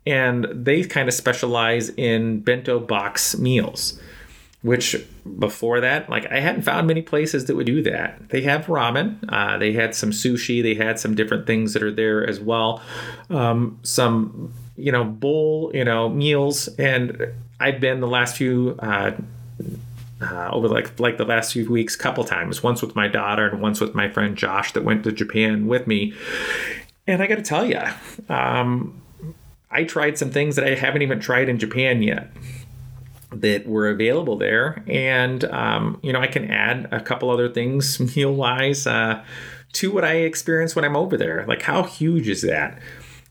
and 0.06 0.46
they 0.52 0.84
kind 0.84 1.08
of 1.08 1.14
specialize 1.14 1.88
in 1.90 2.40
bento 2.40 2.78
box 2.78 3.36
meals. 3.38 4.00
which 4.62 4.96
before 5.38 5.80
that, 5.80 6.08
like 6.08 6.30
I 6.30 6.40
hadn't 6.40 6.62
found 6.62 6.86
many 6.86 7.02
places 7.02 7.46
that 7.46 7.56
would 7.56 7.66
do 7.66 7.82
that. 7.82 8.28
They 8.30 8.42
have 8.42 8.66
ramen, 8.66 9.18
uh, 9.28 9.58
they 9.58 9.72
had 9.72 9.94
some 9.94 10.10
sushi, 10.10 10.62
they 10.62 10.74
had 10.74 10.98
some 10.98 11.14
different 11.14 11.46
things 11.46 11.72
that 11.72 11.82
are 11.82 11.92
there 11.92 12.26
as 12.26 12.40
well, 12.40 12.80
um, 13.28 13.78
some 13.82 14.52
you 14.76 14.92
know 14.92 15.04
bowl 15.04 15.70
you 15.74 15.84
know 15.84 16.08
meals, 16.08 16.68
and 16.78 17.32
I've 17.62 17.80
been 17.80 18.00
the 18.00 18.08
last 18.08 18.36
few. 18.36 18.76
Uh, 18.78 19.12
uh, 20.20 20.50
over 20.52 20.68
like 20.68 21.00
like 21.00 21.16
the 21.18 21.24
last 21.24 21.52
few 21.52 21.68
weeks, 21.68 21.96
a 21.96 21.98
couple 21.98 22.22
times. 22.22 22.62
Once 22.62 22.80
with 22.80 22.94
my 22.94 23.08
daughter, 23.08 23.48
and 23.48 23.60
once 23.60 23.80
with 23.80 23.92
my 23.94 24.08
friend 24.08 24.36
Josh 24.36 24.72
that 24.72 24.84
went 24.84 25.02
to 25.04 25.10
Japan 25.10 25.66
with 25.66 25.86
me. 25.88 26.14
And 27.08 27.20
I 27.20 27.26
got 27.26 27.36
to 27.36 27.42
tell 27.42 27.66
you, 27.66 27.80
um, 28.28 29.02
I 29.70 29.84
tried 29.84 30.18
some 30.18 30.30
things 30.30 30.54
that 30.56 30.64
I 30.64 30.74
haven't 30.74 31.02
even 31.02 31.18
tried 31.18 31.48
in 31.48 31.58
Japan 31.58 32.02
yet 32.02 32.30
that 33.32 33.66
were 33.66 33.88
available 33.88 34.36
there. 34.36 34.84
And, 34.86 35.44
um, 35.46 35.98
you 36.02 36.12
know, 36.12 36.20
I 36.20 36.26
can 36.26 36.50
add 36.50 36.88
a 36.92 37.00
couple 37.00 37.30
other 37.30 37.48
things 37.48 37.98
meal 38.16 38.34
wise 38.34 38.86
uh, 38.86 39.24
to 39.72 39.90
what 39.90 40.04
I 40.04 40.16
experience 40.16 40.76
when 40.76 40.84
I'm 40.84 40.96
over 40.96 41.16
there. 41.16 41.44
Like, 41.46 41.62
how 41.62 41.82
huge 41.84 42.28
is 42.28 42.42
that? 42.42 42.78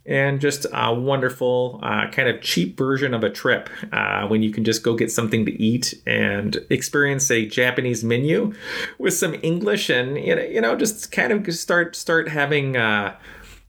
And 0.06 0.42
just 0.42 0.66
a 0.74 0.94
wonderful, 0.94 1.80
uh, 1.84 2.10
kind 2.10 2.28
of 2.28 2.42
cheap 2.42 2.78
version 2.78 3.14
of 3.14 3.24
a 3.24 3.30
trip 3.30 3.70
uh, 3.92 4.28
when 4.28 4.42
you 4.42 4.52
can 4.52 4.64
just 4.64 4.84
go 4.84 4.96
get 4.96 5.12
something 5.12 5.46
to 5.46 5.62
eat 5.62 5.94
and 6.08 6.58
experience 6.70 7.30
a 7.30 7.46
Japanese 7.46 8.04
menu 8.04 8.54
with 8.98 9.14
some 9.14 9.36
English 9.44 9.90
and 9.90 10.18
you 10.18 10.60
know, 10.62 10.76
just 10.76 11.12
kind 11.12 11.32
of 11.32 11.54
start 11.54 11.96
start 11.96 12.30
having 12.30 12.78
uh, 12.78 13.16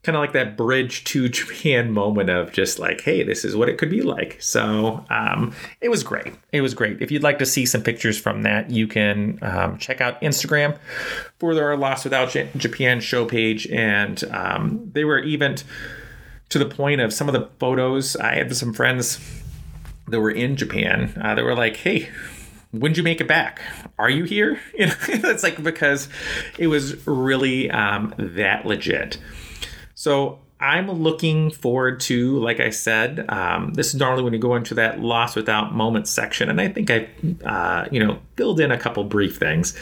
kind 0.02 0.16
of 0.16 0.20
like 0.20 0.32
that 0.32 0.56
bridge 0.56 1.04
to 1.04 1.28
Japan 1.28 1.92
moment 1.92 2.30
of 2.30 2.52
just 2.52 2.78
like, 2.78 3.00
hey, 3.00 3.22
this 3.22 3.44
is 3.44 3.54
what 3.54 3.68
it 3.68 3.78
could 3.78 3.90
be 3.90 4.02
like. 4.02 4.36
So 4.40 5.04
um, 5.10 5.54
it 5.80 5.88
was 5.88 6.02
great. 6.02 6.34
It 6.52 6.60
was 6.60 6.74
great. 6.74 7.00
If 7.00 7.10
you'd 7.10 7.22
like 7.22 7.38
to 7.38 7.46
see 7.46 7.66
some 7.66 7.82
pictures 7.82 8.18
from 8.18 8.42
that, 8.42 8.70
you 8.70 8.86
can 8.86 9.38
um, 9.42 9.78
check 9.78 10.00
out 10.00 10.20
Instagram 10.20 10.76
for 11.38 11.60
our 11.60 11.76
Lost 11.76 12.04
Without 12.04 12.30
Japan 12.56 13.00
show 13.00 13.24
page. 13.24 13.66
And 13.68 14.22
um, 14.32 14.90
they 14.92 15.04
were 15.04 15.18
even 15.20 15.56
to 16.52 16.58
the 16.58 16.66
point 16.66 17.00
of 17.00 17.14
some 17.14 17.28
of 17.28 17.32
the 17.32 17.48
photos. 17.58 18.14
I 18.14 18.34
had 18.34 18.54
some 18.54 18.74
friends 18.74 19.18
that 20.08 20.20
were 20.20 20.30
in 20.30 20.54
Japan. 20.54 21.10
Uh, 21.18 21.42
were 21.42 21.54
like, 21.54 21.76
hey, 21.76 22.10
when'd 22.72 22.98
you 22.98 23.02
make 23.02 23.22
it 23.22 23.26
back? 23.26 23.62
Are 23.98 24.10
you 24.10 24.24
here? 24.24 24.60
You 24.78 24.86
know, 24.86 24.94
it's 25.08 25.42
like 25.42 25.62
because 25.62 26.10
it 26.58 26.66
was 26.66 27.06
really 27.06 27.70
um, 27.70 28.14
that 28.18 28.66
legit. 28.66 29.18
So 29.94 30.40
I'm 30.60 30.90
looking 30.90 31.50
forward 31.50 32.00
to, 32.00 32.38
like 32.40 32.60
I 32.60 32.68
said, 32.68 33.24
um, 33.30 33.72
this 33.72 33.88
is 33.88 33.94
normally 33.94 34.22
when 34.22 34.34
you 34.34 34.38
go 34.38 34.54
into 34.54 34.74
that 34.74 35.00
lost 35.00 35.36
without 35.36 35.74
moments 35.74 36.10
section, 36.10 36.50
and 36.50 36.60
I 36.60 36.68
think 36.68 36.90
I, 36.90 37.08
uh, 37.46 37.88
you 37.90 38.04
know, 38.04 38.18
filled 38.36 38.60
in 38.60 38.70
a 38.70 38.78
couple 38.78 39.04
brief 39.04 39.38
things. 39.38 39.72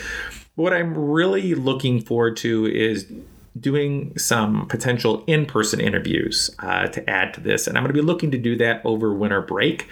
But 0.57 0.63
what 0.63 0.73
I'm 0.73 0.97
really 0.97 1.55
looking 1.55 2.01
forward 2.01 2.37
to 2.39 2.67
is 2.67 3.11
doing 3.59 4.17
some 4.19 4.67
potential 4.69 5.25
in-person 5.27 5.81
interviews 5.81 6.51
uh, 6.61 6.87
to 6.89 7.09
add 7.11 7.35
to 7.35 7.41
this, 7.41 7.67
and 7.67 7.77
I'm 7.77 7.85
going 7.85 7.95
to 7.95 8.01
be 8.01 8.07
looking 8.07 8.31
to 8.31 8.39
do 8.39 8.57
that 8.57 8.85
over 8.85 9.13
winter 9.13 9.43
break. 9.43 9.89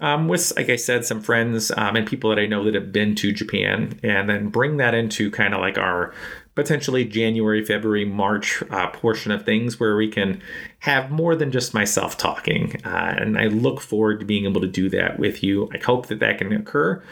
Um, 0.00 0.28
with, 0.28 0.52
like 0.56 0.70
I 0.70 0.76
said, 0.76 1.04
some 1.04 1.20
friends 1.20 1.72
um, 1.76 1.96
and 1.96 2.06
people 2.06 2.30
that 2.30 2.38
I 2.38 2.46
know 2.46 2.62
that 2.64 2.74
have 2.74 2.92
been 2.92 3.16
to 3.16 3.32
Japan, 3.32 3.98
and 4.02 4.30
then 4.30 4.48
bring 4.48 4.76
that 4.76 4.94
into 4.94 5.30
kind 5.30 5.54
of 5.54 5.60
like 5.60 5.76
our 5.76 6.14
potentially 6.54 7.04
January, 7.04 7.64
February, 7.64 8.04
March 8.04 8.62
uh, 8.70 8.88
portion 8.88 9.30
of 9.30 9.44
things 9.44 9.78
where 9.78 9.96
we 9.96 10.08
can 10.08 10.42
have 10.80 11.10
more 11.10 11.36
than 11.36 11.52
just 11.52 11.74
myself 11.74 12.16
talking. 12.16 12.80
Uh, 12.84 13.14
and 13.18 13.38
I 13.38 13.46
look 13.46 13.80
forward 13.80 14.20
to 14.20 14.26
being 14.26 14.44
able 14.44 14.60
to 14.60 14.66
do 14.68 14.88
that 14.90 15.18
with 15.18 15.42
you. 15.42 15.68
I 15.72 15.78
hope 15.78 16.06
that 16.06 16.20
that 16.20 16.38
can 16.38 16.52
occur. 16.52 17.02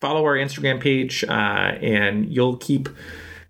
Follow 0.00 0.22
our 0.24 0.36
Instagram 0.36 0.80
page, 0.80 1.24
uh, 1.24 1.30
and 1.80 2.30
you'll 2.32 2.56
keep 2.56 2.88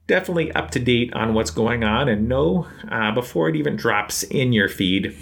definitely 0.07 0.53
up 0.53 0.71
to 0.73 0.79
date 0.79 1.13
on 1.15 1.35
what's 1.35 1.51
going 1.51 1.85
on 1.85 2.09
and 2.09 2.29
know 2.29 2.67
uh, 2.91 3.13
before 3.13 3.49
it 3.49 3.57
even 3.57 3.77
drops 3.77 4.23
in 4.25 4.53
your 4.53 4.69
feed 4.69 5.17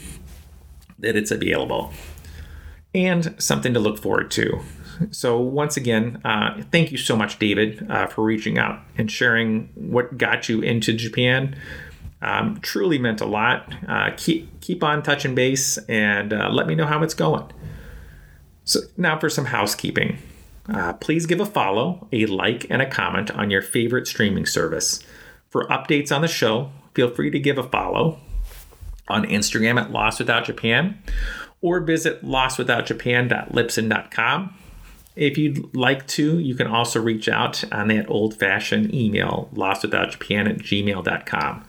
that 0.99 1.17
it's 1.17 1.31
available. 1.31 1.93
And 2.95 3.35
something 3.39 3.73
to 3.75 3.81
look 3.81 3.99
forward 3.99 4.31
to. 4.33 4.61
So, 5.11 5.41
once 5.41 5.77
again, 5.77 6.21
uh, 6.25 6.63
thank 6.71 6.93
you 6.93 6.99
so 6.99 7.17
much, 7.17 7.39
David, 7.39 7.91
uh, 7.91 8.07
for 8.07 8.23
reaching 8.23 8.59
out 8.59 8.81
and 8.97 9.11
sharing 9.11 9.71
what 9.75 10.19
got 10.19 10.49
you 10.49 10.61
into 10.61 10.93
Japan. 10.93 11.57
Um, 12.21 12.61
truly 12.61 12.99
meant 12.99 13.21
a 13.21 13.27
lot. 13.27 13.75
Uh, 13.89 14.11
keep 14.17 14.61
keep 14.61 14.85
on 14.85 15.03
touching 15.03 15.35
base 15.35 15.77
and 15.89 16.33
uh, 16.33 16.51
let 16.51 16.67
me 16.67 16.75
know 16.75 16.87
how 16.87 17.03
it's 17.03 17.15
going. 17.15 17.51
So 18.65 18.81
now 18.97 19.19
for 19.19 19.29
some 19.29 19.47
housekeeping. 19.47 20.19
Uh, 20.69 20.93
please 20.95 21.27
give 21.27 21.41
a 21.41 21.47
follow, 21.47 22.09
a 22.13 22.27
like, 22.27 22.67
and 22.71 22.81
a 22.81 22.89
comment 22.89 23.33
on 23.33 23.51
your 23.51 23.63
favorite 23.63 24.07
streaming 24.07 24.47
service. 24.47 25.05
For 25.51 25.67
updates 25.67 26.15
on 26.15 26.23
the 26.23 26.29
show, 26.29 26.71
feel 26.95 27.11
free 27.11 27.31
to 27.31 27.39
give 27.39 27.59
a 27.59 27.63
follow 27.63 28.19
on 29.09 29.27
Instagram 29.27 29.81
at 29.81 29.91
Lost 29.91 30.19
Without 30.19 30.45
Japan 30.45 31.03
or 31.61 31.81
visit 31.81 32.25
lostwithoutjapan.libsyn.com. 32.25 34.55
If 35.15 35.37
you'd 35.37 35.77
like 35.77 36.07
to, 36.09 36.39
you 36.39 36.55
can 36.55 36.67
also 36.67 36.99
reach 37.01 37.29
out 37.29 37.63
on 37.73 37.89
that 37.89 38.09
old 38.09 38.39
fashioned 38.39 38.95
email, 38.95 39.51
lostwithoutjapan 39.55 40.49
at 40.49 40.57
gmail.com. 40.59 41.65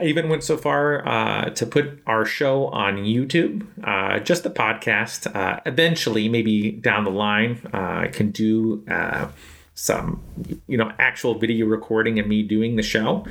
I 0.00 0.04
even 0.04 0.30
went 0.30 0.42
so 0.42 0.56
far 0.56 1.06
uh, 1.06 1.50
to 1.50 1.66
put 1.66 2.00
our 2.06 2.24
show 2.24 2.68
on 2.68 2.96
YouTube, 2.96 3.66
uh, 3.84 4.18
just 4.20 4.44
the 4.44 4.50
podcast. 4.50 5.34
Uh, 5.34 5.60
eventually, 5.66 6.26
maybe 6.26 6.70
down 6.70 7.04
the 7.04 7.10
line, 7.10 7.60
uh, 7.74 7.76
I 7.76 8.08
can 8.10 8.30
do 8.30 8.82
uh, 8.90 9.28
some, 9.74 10.22
you 10.66 10.78
know, 10.78 10.90
actual 10.98 11.38
video 11.38 11.66
recording 11.66 12.18
of 12.18 12.26
me 12.26 12.42
doing 12.42 12.76
the 12.76 12.82
show, 12.82 13.26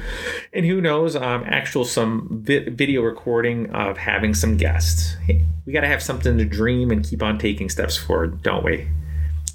and 0.54 0.64
who 0.64 0.80
knows, 0.80 1.16
um, 1.16 1.44
actual 1.48 1.86
some 1.86 2.28
vi- 2.44 2.70
video 2.70 3.02
recording 3.02 3.72
of 3.72 3.98
having 3.98 4.36
some 4.36 4.56
guests. 4.56 5.16
Hey, 5.26 5.44
we 5.66 5.74
got 5.74 5.82
to 5.82 5.88
have 5.88 6.04
something 6.04 6.38
to 6.38 6.46
dream 6.46 6.92
and 6.92 7.04
keep 7.04 7.24
on 7.24 7.40
taking 7.40 7.70
steps 7.70 7.98
forward, 7.98 8.44
don't 8.44 8.64
we? 8.64 8.88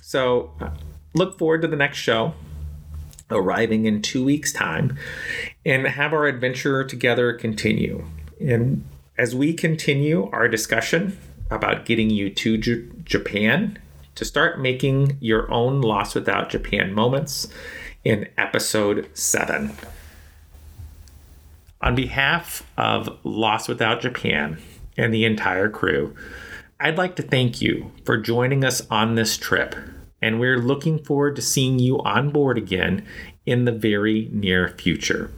So 0.03 0.51
uh, 0.61 0.71
look 1.15 1.39
forward 1.39 1.63
to 1.63 1.69
the 1.69 1.77
next 1.77 1.99
show 1.99 2.35
arriving 3.35 3.87
in 3.87 4.03
two 4.03 4.25
weeks' 4.25 4.53
time 4.53 4.97
and 5.65 5.87
have 5.87 6.13
our 6.13 6.27
adventure 6.27 6.85
together 6.85 7.33
continue. 7.33 8.05
And 8.41 8.85
as 9.19 9.35
we 9.35 9.53
continue 9.53 10.31
our 10.31 10.49
discussion 10.49 11.19
about 11.51 11.85
getting 11.85 12.11
you 12.11 12.31
to 12.31 12.57
J- 12.57 12.89
Japan, 13.05 13.79
to 14.15 14.25
start 14.25 14.61
making 14.61 15.17
your 15.21 15.51
own 15.51 15.81
Lost 15.81 16.15
Without 16.15 16.49
Japan 16.49 16.93
moments 16.93 17.49
in 18.05 18.29
episode 18.39 19.09
7. 19.15 19.73
On 21.81 21.95
behalf 21.95 22.69
of 22.77 23.19
Lost 23.25 23.69
Without 23.69 24.01
Japan 24.01 24.59
and 24.97 25.13
the 25.13 25.25
entire 25.25 25.69
crew, 25.69 26.15
I'd 26.81 26.99
like 26.99 27.17
to 27.17 27.23
thank 27.23 27.61
you 27.61 27.93
for 28.05 28.17
joining 28.17 28.65
us 28.65 28.87
on 28.91 29.15
this 29.15 29.37
trip 29.37 29.75
and 30.25 30.41
we're 30.41 30.57
looking 30.57 30.99
forward 30.99 31.37
to 31.37 31.43
seeing 31.43 31.79
you 31.79 31.99
on 31.99 32.31
board 32.31 32.57
again 32.57 33.07
in 33.45 33.67
the 33.67 33.73
very 33.73 34.31
near 34.33 34.71
future. 34.71 35.31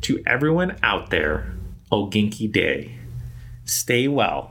To 0.00 0.22
everyone 0.26 0.78
out 0.82 1.10
there, 1.10 1.52
Oginki 1.92 2.50
Day. 2.50 2.96
Stay 3.66 4.08
well. 4.08 4.50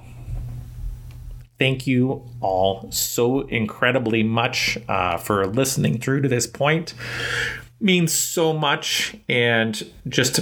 Thank 1.58 1.88
you 1.88 2.24
all 2.40 2.92
so 2.92 3.42
incredibly 3.48 4.22
much 4.22 4.78
uh, 4.88 5.18
for 5.18 5.48
listening 5.48 5.98
through 5.98 6.22
to 6.22 6.30
this 6.30 6.46
point. 6.46 6.94
Means 7.80 8.14
so 8.14 8.54
much, 8.54 9.16
and 9.28 9.92
just 10.08 10.42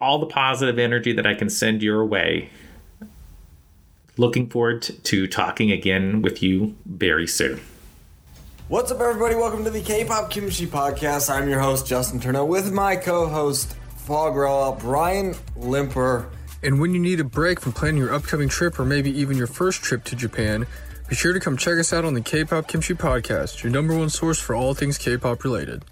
all 0.00 0.20
the 0.20 0.26
positive 0.26 0.78
energy 0.78 1.12
that 1.12 1.26
I 1.26 1.34
can 1.34 1.50
send 1.50 1.82
your 1.82 2.04
way. 2.04 2.50
Looking 4.16 4.48
forward 4.48 4.82
to 4.82 5.26
talking 5.26 5.72
again 5.72 6.22
with 6.22 6.40
you 6.40 6.76
very 6.86 7.26
soon. 7.26 7.60
What's 8.70 8.92
up, 8.92 9.00
everybody? 9.00 9.34
Welcome 9.34 9.64
to 9.64 9.70
the 9.70 9.80
K-pop 9.80 10.30
Kimchi 10.30 10.64
Podcast. 10.64 11.28
I'm 11.28 11.48
your 11.48 11.58
host 11.58 11.88
Justin 11.88 12.20
Turner 12.20 12.44
with 12.44 12.70
my 12.70 12.94
co-host 12.94 13.74
Fog 13.96 14.78
Brian 14.78 15.34
Limper. 15.56 16.30
And 16.62 16.80
when 16.80 16.94
you 16.94 17.00
need 17.00 17.18
a 17.18 17.24
break 17.24 17.58
from 17.58 17.72
planning 17.72 18.00
your 18.00 18.14
upcoming 18.14 18.48
trip 18.48 18.78
or 18.78 18.84
maybe 18.84 19.10
even 19.10 19.36
your 19.36 19.48
first 19.48 19.82
trip 19.82 20.04
to 20.04 20.14
Japan, 20.14 20.68
be 21.08 21.16
sure 21.16 21.32
to 21.32 21.40
come 21.40 21.56
check 21.56 21.80
us 21.80 21.92
out 21.92 22.04
on 22.04 22.14
the 22.14 22.20
K-pop 22.20 22.68
Kimchi 22.68 22.94
Podcast, 22.94 23.64
your 23.64 23.72
number 23.72 23.98
one 23.98 24.08
source 24.08 24.38
for 24.38 24.54
all 24.54 24.72
things 24.72 24.98
K-pop 24.98 25.42
related. 25.42 25.84